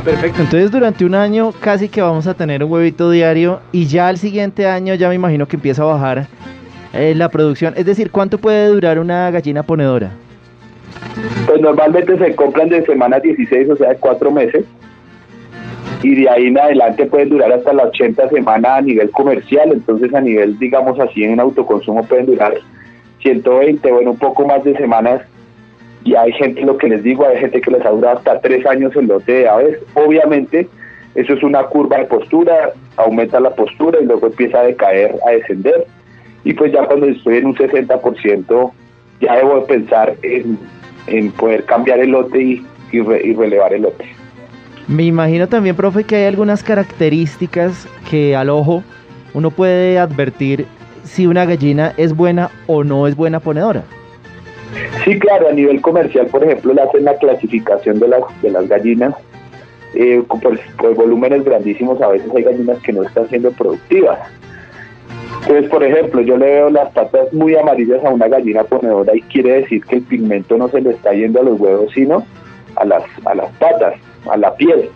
[0.03, 4.07] Perfecto, entonces durante un año casi que vamos a tener un huevito diario y ya
[4.07, 6.27] al siguiente año ya me imagino que empieza a bajar
[6.93, 7.73] eh, la producción.
[7.75, 10.11] Es decir, ¿cuánto puede durar una gallina ponedora?
[11.47, 14.65] Pues normalmente se compran de semana 16, o sea, de cuatro meses
[16.05, 20.13] y de ahí en adelante pueden durar hasta las 80 semanas a nivel comercial, entonces
[20.13, 22.53] a nivel, digamos así, en autoconsumo pueden durar
[23.23, 25.23] 120, bueno, un poco más de semanas.
[26.03, 28.63] Y hay gente, lo que les digo, hay gente que les ha durado hasta tres
[28.67, 29.79] años el lote de aves.
[29.95, 30.67] Obviamente,
[31.15, 35.31] eso es una curva de postura, aumenta la postura y luego empieza a decaer, a
[35.31, 35.87] descender.
[36.43, 38.71] Y pues ya cuando estoy en un 60%,
[39.21, 43.01] ya debo pensar en, poder cambiar el lote y, y
[43.33, 44.14] relevar el lote.
[44.87, 48.83] Me imagino también, profe, que hay algunas características que al ojo
[49.33, 50.67] uno puede advertir
[51.03, 53.83] si una gallina es buena o no es buena ponedora.
[55.03, 58.67] Sí, claro, a nivel comercial, por ejemplo, le hacen la clasificación de las, de las
[58.67, 59.15] gallinas.
[59.95, 64.19] Eh, por, por, volúmenes grandísimos, a veces hay gallinas que no están siendo productivas.
[65.41, 69.21] Entonces, por ejemplo, yo le veo las patas muy amarillas a una gallina ponedora y
[69.21, 72.25] quiere decir que el pigmento no se le está yendo a los huevos, sino
[72.75, 73.95] a las, a las patas
[74.31, 74.89] a la piel.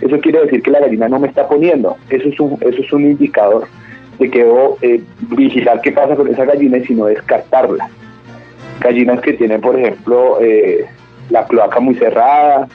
[0.00, 1.96] Eso quiere decir que la gallina no me está poniendo.
[2.10, 3.66] Eso es un, eso es un indicador
[4.18, 5.02] de que debo eh,
[5.36, 7.88] vigilar qué pasa con esa gallina y si no descartarla.
[8.80, 10.84] Gallinas que tienen, por ejemplo, eh,
[11.30, 12.68] la cloaca muy cerrada,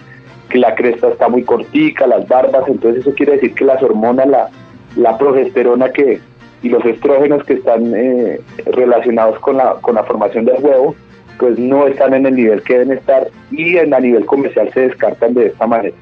[0.49, 4.27] que la cresta está muy cortica, las barbas, entonces eso quiere decir que las hormonas,
[4.27, 4.49] la,
[4.95, 6.19] la progesterona que,
[6.63, 10.95] y los estrógenos que están eh, relacionados con la, con la formación del huevo
[11.39, 14.81] pues no están en el nivel que deben estar y en a nivel comercial se
[14.81, 15.95] descartan de esta manera.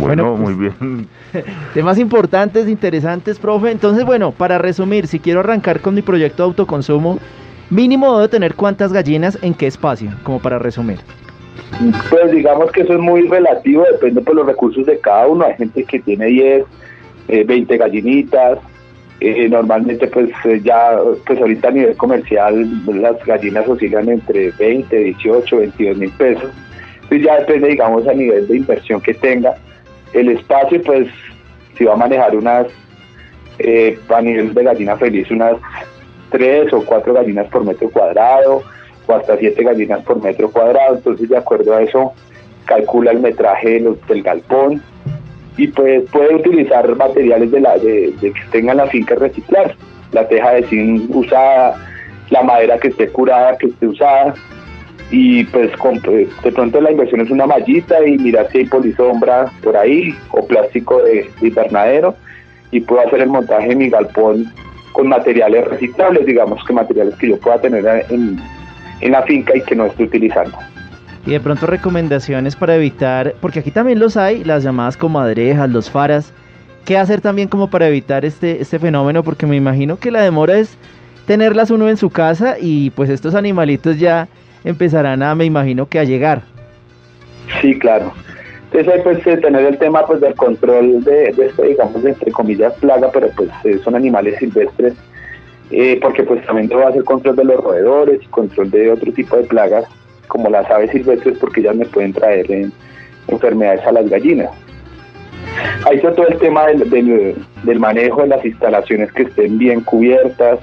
[0.00, 1.06] Bueno, Bueno, muy bien.
[1.74, 3.70] Temas importantes, interesantes, profe.
[3.70, 7.18] Entonces, bueno, para resumir, si quiero arrancar con mi proyecto de autoconsumo,
[7.70, 10.98] mínimo debo tener cuántas gallinas en qué espacio, como para resumir.
[12.10, 15.44] Pues digamos que eso es muy relativo, depende por los recursos de cada uno.
[15.44, 16.64] Hay gente que tiene 10,
[17.28, 18.58] eh, 20 gallinitas.
[19.20, 24.96] Eh, normalmente pues eh, ya, pues ahorita a nivel comercial las gallinas oscilan entre 20,
[24.96, 26.50] 18, 22 mil pesos.
[27.08, 29.54] Pues ya depende, digamos, a nivel de inversión que tenga.
[30.12, 31.08] El espacio, pues,
[31.76, 32.66] si va a manejar unas,
[33.58, 35.56] eh, a nivel de gallina feliz, unas
[36.30, 38.62] 3 o 4 gallinas por metro cuadrado
[39.06, 40.96] o hasta 7 gallinas por metro cuadrado.
[40.96, 42.12] Entonces, de acuerdo a eso,
[42.64, 44.82] calcula el metraje de los- del galpón
[45.56, 49.74] y pues puede utilizar materiales de, la, de, de que tengan la finca reciclar.
[50.12, 51.76] La teja de zinc usada,
[52.30, 54.34] la madera que esté curada, que esté usada.
[55.10, 59.52] Y pues con- de pronto la inversión es una mallita y mirar si hay polisombra
[59.62, 62.14] por ahí o plástico de, de invernadero
[62.70, 64.46] y puedo hacer el montaje de mi galpón
[64.92, 68.38] con materiales reciclables, digamos que materiales que yo pueda tener en,
[69.00, 70.56] en la finca y que no esté utilizando.
[71.26, 75.90] Y de pronto recomendaciones para evitar, porque aquí también los hay, las llamadas comadrejas, los
[75.90, 76.32] faras.
[76.84, 79.22] ¿Qué hacer también como para evitar este, este fenómeno?
[79.22, 80.76] Porque me imagino que la demora es
[81.26, 84.28] tenerlas uno en su casa y pues estos animalitos ya
[84.64, 86.42] empezarán a, me imagino que a llegar.
[87.60, 88.12] Sí, claro.
[88.72, 92.32] Entonces hay pues eh, tener el tema pues del control de, de digamos, de, entre
[92.32, 94.94] comillas, plaga, pero pues eh, son animales silvestres,
[95.70, 99.36] eh, porque pues también debo hacer control de los roedores y control de otro tipo
[99.36, 99.84] de plagas,
[100.28, 102.68] como las aves silvestres, porque ellas me pueden traer eh,
[103.28, 104.50] enfermedades a las gallinas.
[105.86, 110.58] Ahí está todo el tema del, manejo de las instalaciones que estén bien cubiertas,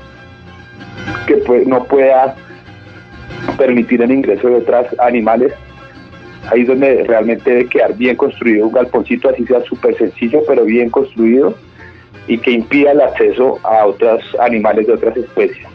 [1.28, 2.36] que pues, no pueda
[3.58, 5.54] permitir el ingreso de otros animales
[6.50, 10.64] ahí es donde realmente debe quedar bien construido un galponcito, así sea súper sencillo, pero
[10.66, 11.56] bien construido
[12.28, 15.68] y que impida el acceso a otros animales de otras especies.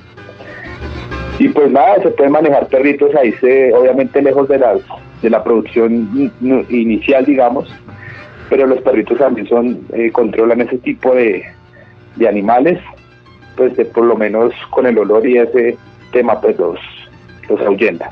[1.38, 4.78] Y pues nada, se pueden manejar perritos ahí, se, obviamente lejos de, las,
[5.20, 6.08] de la producción
[6.40, 7.68] in- inicial, digamos,
[8.48, 11.44] pero los perritos también son eh, controlan ese tipo de,
[12.16, 12.78] de animales,
[13.56, 15.76] pues de, por lo menos con el olor y ese
[16.12, 16.78] tema, pues los,
[17.50, 18.10] los ahuyenta.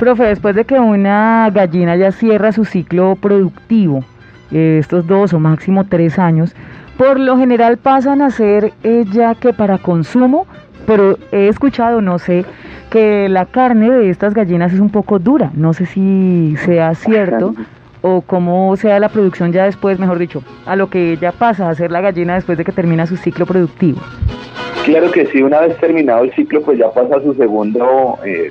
[0.00, 4.04] Profe, después de que una gallina ya cierra su ciclo productivo,
[4.50, 6.56] eh, estos dos o máximo tres años,
[6.98, 10.46] por lo general pasan a ser eh, ya que para consumo,
[10.86, 12.44] pero he escuchado, no sé,
[12.90, 15.50] que la carne de estas gallinas es un poco dura.
[15.54, 17.54] No sé si sea cierto
[18.02, 21.70] o cómo sea la producción ya después, mejor dicho, a lo que ella pasa a
[21.70, 24.00] hacer la gallina después de que termina su ciclo productivo.
[24.84, 28.50] Claro que sí, una vez terminado el ciclo, pues ya pasa a su segundo, eh,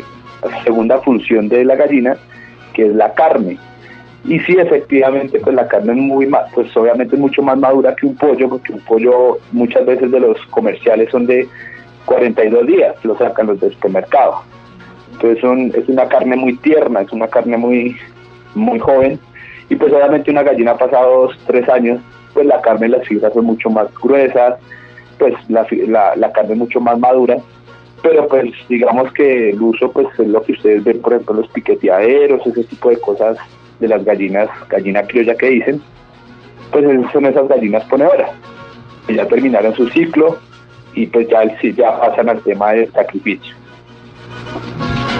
[0.63, 2.15] segunda función de la gallina,
[2.73, 3.57] que es la carne.
[4.23, 7.95] Y sí, efectivamente, pues la carne es muy más, pues obviamente es mucho más madura
[7.95, 11.49] que un pollo, porque un pollo muchas veces de los comerciales son de
[12.05, 14.41] 42 días, lo sacan los del supermercado.
[15.13, 17.95] Entonces son, es una carne muy tierna, es una carne muy,
[18.55, 19.19] muy joven.
[19.69, 22.01] Y pues obviamente una gallina pasado dos, tres años,
[22.33, 24.55] pues la carne y las fibras son mucho más gruesas,
[25.17, 27.37] pues la, la, la carne es mucho más madura,
[28.01, 31.47] pero pues digamos que el uso pues es lo que ustedes ven, por ejemplo, los
[31.49, 33.37] piqueteaderos, ese tipo de cosas
[33.79, 35.81] de las gallinas, gallina criolla que dicen,
[36.71, 38.31] pues son esas gallinas ponedoras,
[39.07, 40.39] que ya terminaron su ciclo
[40.93, 43.55] y pues ya, ya pasan al tema del sacrificio.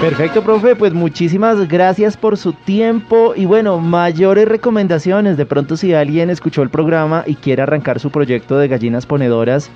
[0.02, 5.38] Perfecto, profe, pues muchísimas gracias por su tiempo y bueno, mayores recomendaciones.
[5.38, 9.70] De pronto si alguien escuchó el programa y quiere arrancar su proyecto de gallinas ponedoras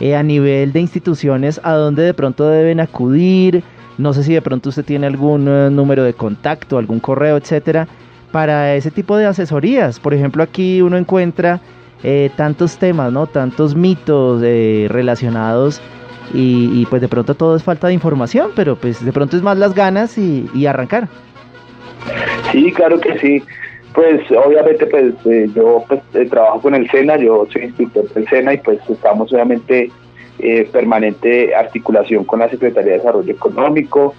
[0.00, 3.62] eh, a nivel de instituciones, ¿a dónde de pronto deben acudir?
[3.98, 7.86] No sé si de pronto usted tiene algún eh, número de contacto, algún correo, etcétera,
[8.32, 10.00] para ese tipo de asesorías.
[10.00, 11.60] Por ejemplo, aquí uno encuentra
[12.02, 13.26] eh, tantos temas, ¿no?
[13.26, 15.80] Tantos mitos eh, relacionados
[16.32, 19.42] y, y, pues de pronto todo es falta de información, pero pues de pronto es
[19.42, 21.08] más las ganas y, arrancar.
[22.52, 23.42] Sí, claro que sí.
[23.92, 28.28] Pues obviamente pues eh, yo pues eh, trabajo con el SENA, yo soy instructor del
[28.28, 29.90] SENA y pues estamos obviamente
[30.38, 34.14] eh, permanente articulación con la Secretaría de Desarrollo Económico.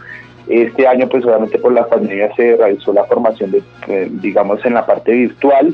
[0.50, 4.86] Este año pues obviamente por la pandemia se realizó la formación de digamos en la
[4.86, 5.74] parte virtual,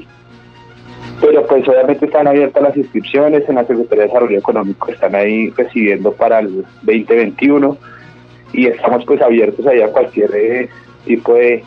[1.20, 5.50] pero pues obviamente están abiertas las inscripciones en la Secretaría de Desarrollo Económico, están ahí
[5.52, 7.78] recibiendo para el 2021
[8.54, 10.70] y estamos pues abiertos ahí a cualquier eh,
[11.06, 11.64] tipo de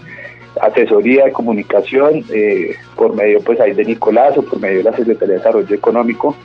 [0.61, 4.97] asesoría de comunicación eh, por medio pues ahí de Nicolás o por medio de la
[4.97, 6.37] Secretaría de Desarrollo Económico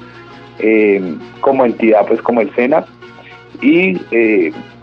[0.60, 2.86] eh, como entidad pues como el SENA.
[3.62, 3.94] Y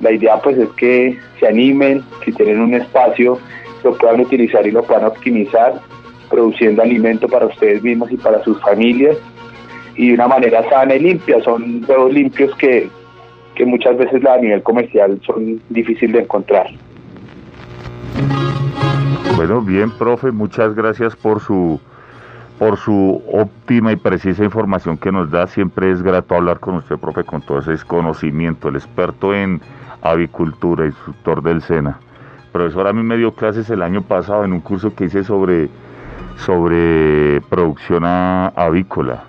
[0.00, 3.38] la idea pues es que se animen, si tienen un espacio,
[3.84, 5.74] lo puedan utilizar y lo puedan optimizar,
[6.32, 9.16] produciendo alimento para ustedes mismos y para sus familias
[9.94, 11.40] y de una manera sana y limpia.
[11.42, 12.88] Son huevos limpios que,
[13.54, 16.66] que muchas veces a nivel comercial son difíciles de encontrar.
[19.36, 21.78] Bueno, bien, profe, muchas gracias por su
[22.58, 25.48] por su óptima y precisa información que nos da.
[25.48, 29.60] Siempre es grato hablar con usted, profe, con todo ese conocimiento, el experto en
[30.00, 31.98] avicultura, instructor del SENA.
[32.52, 35.70] Profesor, a mí me dio clases el año pasado en un curso que hice sobre,
[36.36, 39.24] sobre producción avícola.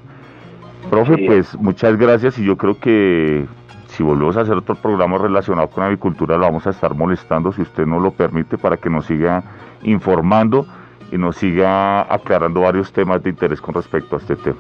[0.90, 3.46] Profe, pues muchas gracias y yo creo que
[3.88, 7.62] si volvemos a hacer otro programa relacionado con avicultura, lo vamos a estar molestando, si
[7.62, 9.44] usted no lo permite, para que nos siga
[9.84, 10.66] informando
[11.12, 14.60] y nos siga aclarando varios temas de interés con respecto a este tema.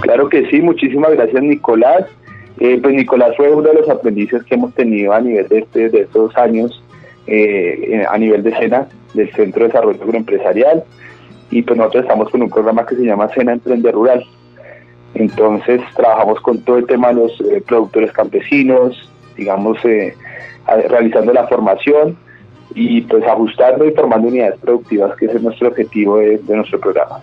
[0.00, 2.04] Claro que sí, muchísimas gracias Nicolás.
[2.58, 5.88] Eh, pues Nicolás fue uno de los aprendices que hemos tenido a nivel de, este,
[5.88, 6.82] de estos años,
[7.26, 10.84] eh, a nivel de SENA, del Centro de Desarrollo Agroempresarial,
[11.50, 14.24] y pues nosotros estamos con un programa que se llama SENA Emprender Rural.
[15.14, 19.78] Entonces trabajamos con todo el tema de los eh, productores campesinos, digamos,
[20.88, 22.16] realizando la formación
[22.74, 27.20] y pues ajustando y formando unidades productivas, que es nuestro objetivo de, nuestro programa.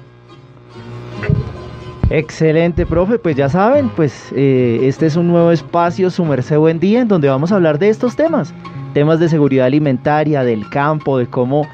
[2.09, 3.19] Excelente, profe.
[3.19, 7.07] Pues ya saben, pues eh, este es un nuevo espacio, su merced buen día, en
[7.07, 8.53] donde vamos a hablar de estos temas.
[8.93, 11.67] Temas de seguridad alimentaria, del campo, de cómo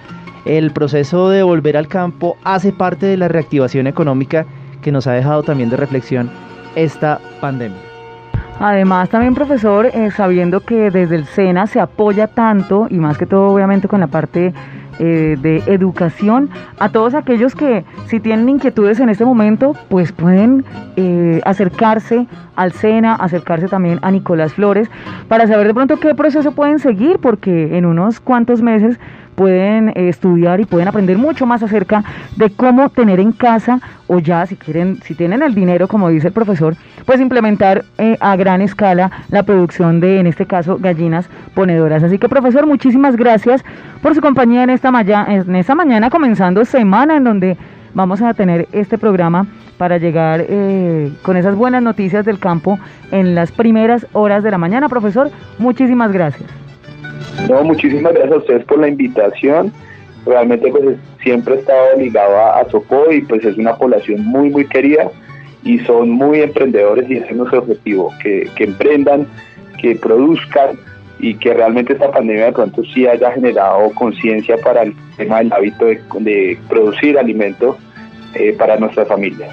[0.46, 4.46] el proceso de volver al campo hace parte de la reactivación económica
[4.82, 6.30] que nos ha dejado también de reflexión
[6.76, 7.80] esta pandemia.
[8.60, 13.26] Además, también profesor, eh, sabiendo que desde el SENA se apoya tanto, y más que
[13.26, 14.54] todo obviamente con la parte
[15.00, 20.66] eh, de educación, a todos aquellos que si tienen inquietudes en este momento, pues pueden
[20.96, 24.90] eh, acercarse al SENA, acercarse también a Nicolás Flores,
[25.28, 29.00] para saber de pronto qué proceso pueden seguir, porque en unos cuantos meses
[29.38, 32.04] pueden eh, estudiar y pueden aprender mucho más acerca
[32.36, 36.30] de cómo tener en casa o ya si quieren, si tienen el dinero, como dice
[36.30, 36.76] el profesor,
[37.06, 42.02] pues implementar eh, a gran escala la producción de, en este caso, gallinas ponedoras.
[42.02, 43.64] Así que, profesor, muchísimas gracias
[44.02, 47.58] por su compañía en esta, en esta mañana, comenzando semana en donde
[47.94, 49.46] vamos a tener este programa
[49.78, 52.80] para llegar eh, con esas buenas noticias del campo
[53.12, 54.90] en las primeras horas de la mañana.
[54.90, 55.30] Profesor,
[55.60, 56.67] muchísimas gracias.
[57.50, 59.72] No, muchísimas gracias a ustedes por la invitación.
[60.26, 64.66] Realmente pues siempre he estado ligado a, Sopó y pues es una población muy muy
[64.68, 65.10] querida
[65.64, 69.28] y son muy emprendedores y ese es nuestro objetivo, que, emprendan,
[69.80, 70.78] que produzcan
[71.20, 75.52] y que realmente esta pandemia de pronto sí haya generado conciencia para el tema del
[75.54, 77.78] hábito de, producir alimentos
[78.36, 79.48] eh, para nuestra familia.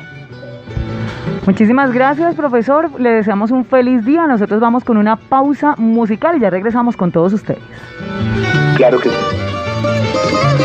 [1.47, 2.99] Muchísimas gracias, profesor.
[2.99, 4.27] Le deseamos un feliz día.
[4.27, 7.63] Nosotros vamos con una pausa musical y ya regresamos con todos ustedes.
[8.77, 10.64] Claro que sí.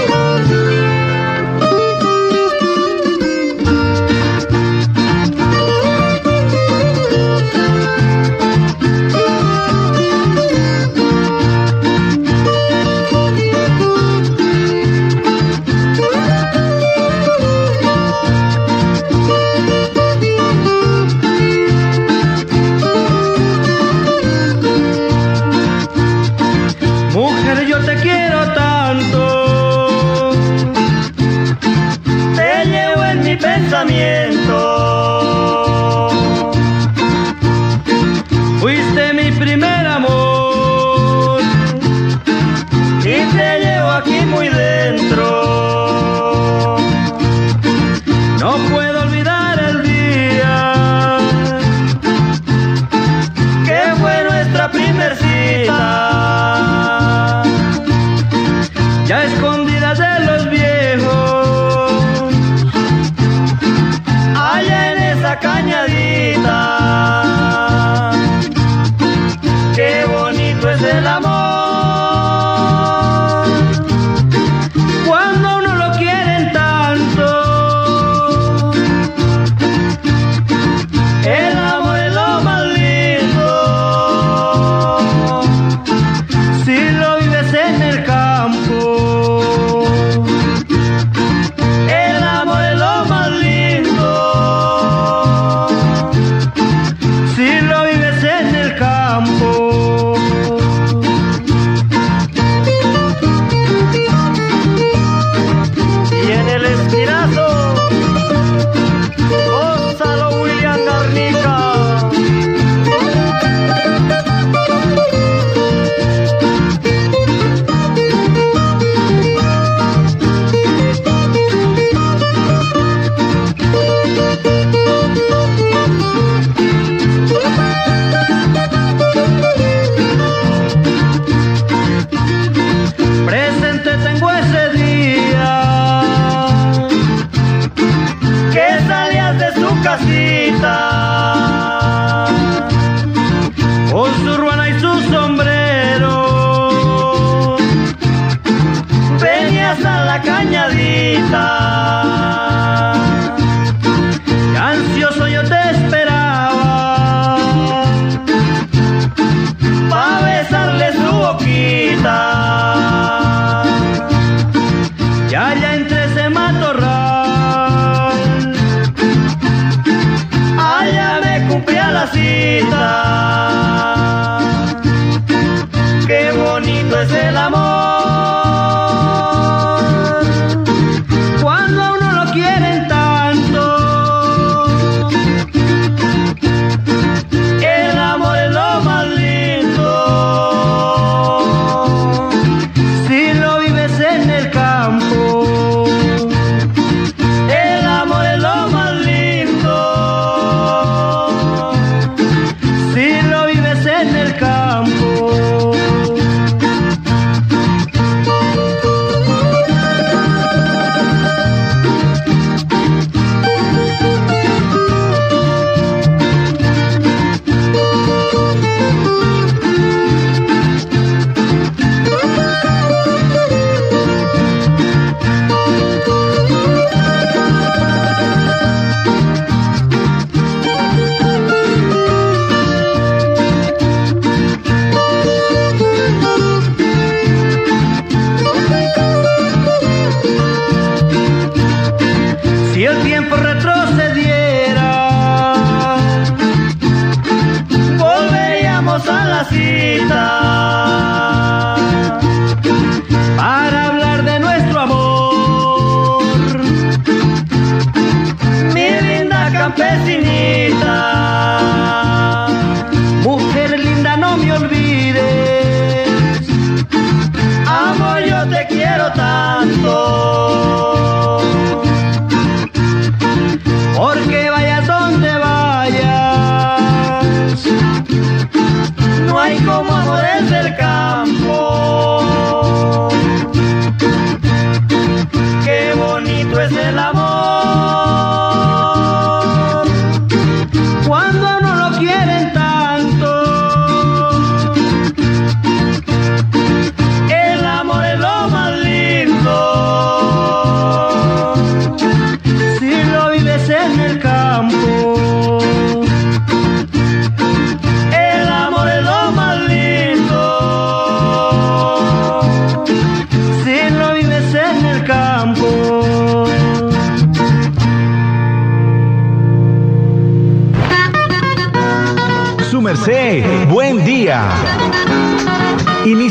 [279.26, 281.69] No hay como amores del campo.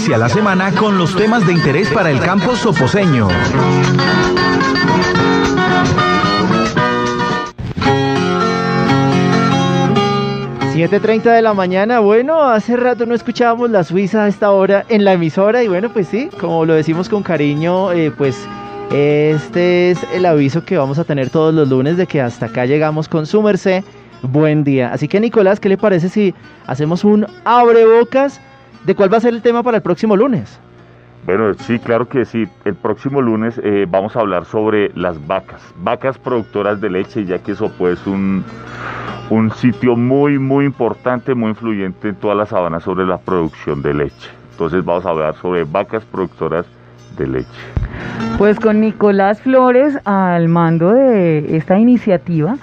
[0.08, 3.28] Inicia la semana con los temas de interés para el campo soposeño.
[10.72, 15.04] $7.30 de la mañana, bueno, hace rato no escuchábamos la Suiza a esta hora en
[15.04, 18.48] la emisora y bueno, pues sí, como lo decimos con cariño, eh, pues
[18.90, 22.64] este es el aviso que vamos a tener todos los lunes de que hasta acá
[22.64, 23.84] llegamos con su merced,
[24.22, 24.90] buen día.
[24.90, 26.34] Así que Nicolás, ¿qué le parece si
[26.66, 28.40] hacemos un abrebocas
[28.84, 30.58] de cuál va a ser el tema para el próximo lunes?
[31.26, 32.46] Bueno, sí, claro que sí.
[32.64, 37.38] El próximo lunes eh, vamos a hablar sobre las vacas, vacas productoras de leche, ya
[37.38, 38.44] que eso pues un,
[39.28, 43.94] un sitio muy, muy importante, muy influyente en toda la sabana sobre la producción de
[43.94, 44.30] leche.
[44.52, 46.66] Entonces vamos a hablar sobre vacas productoras
[47.18, 47.48] de leche.
[48.38, 52.56] Pues con Nicolás Flores al mando de esta iniciativa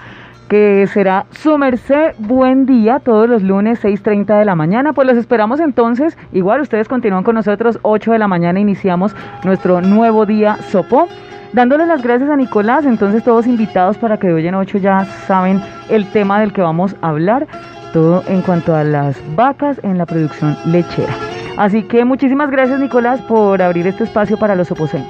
[0.47, 4.93] que será su merced buen día todos los lunes 6.30 de la mañana.
[4.93, 6.17] Pues los esperamos entonces.
[6.31, 11.07] Igual ustedes continúan con nosotros 8 de la mañana iniciamos nuestro nuevo día Sopo.
[11.53, 15.05] Dándole las gracias a Nicolás, entonces todos invitados para que de hoy en 8 ya
[15.25, 17.47] saben el tema del que vamos a hablar,
[17.93, 21.13] todo en cuanto a las vacas en la producción lechera.
[21.55, 25.07] Así que muchísimas gracias Nicolás por abrir este espacio para los oposeños.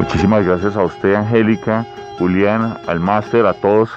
[0.00, 1.86] Muchísimas gracias a usted, Angélica,
[2.18, 3.90] Julián, al máster, a todos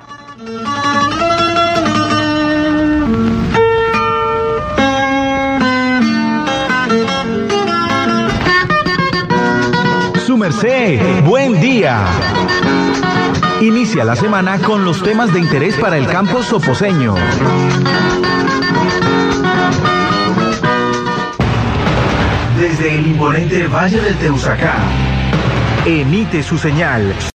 [10.26, 12.06] Su merced, buen día.
[13.62, 17.16] Inicia la semana con los temas de interés para el campo soposeño.
[22.64, 24.80] Desde el imponente Valle del Teusacar,
[25.86, 27.14] emite su señal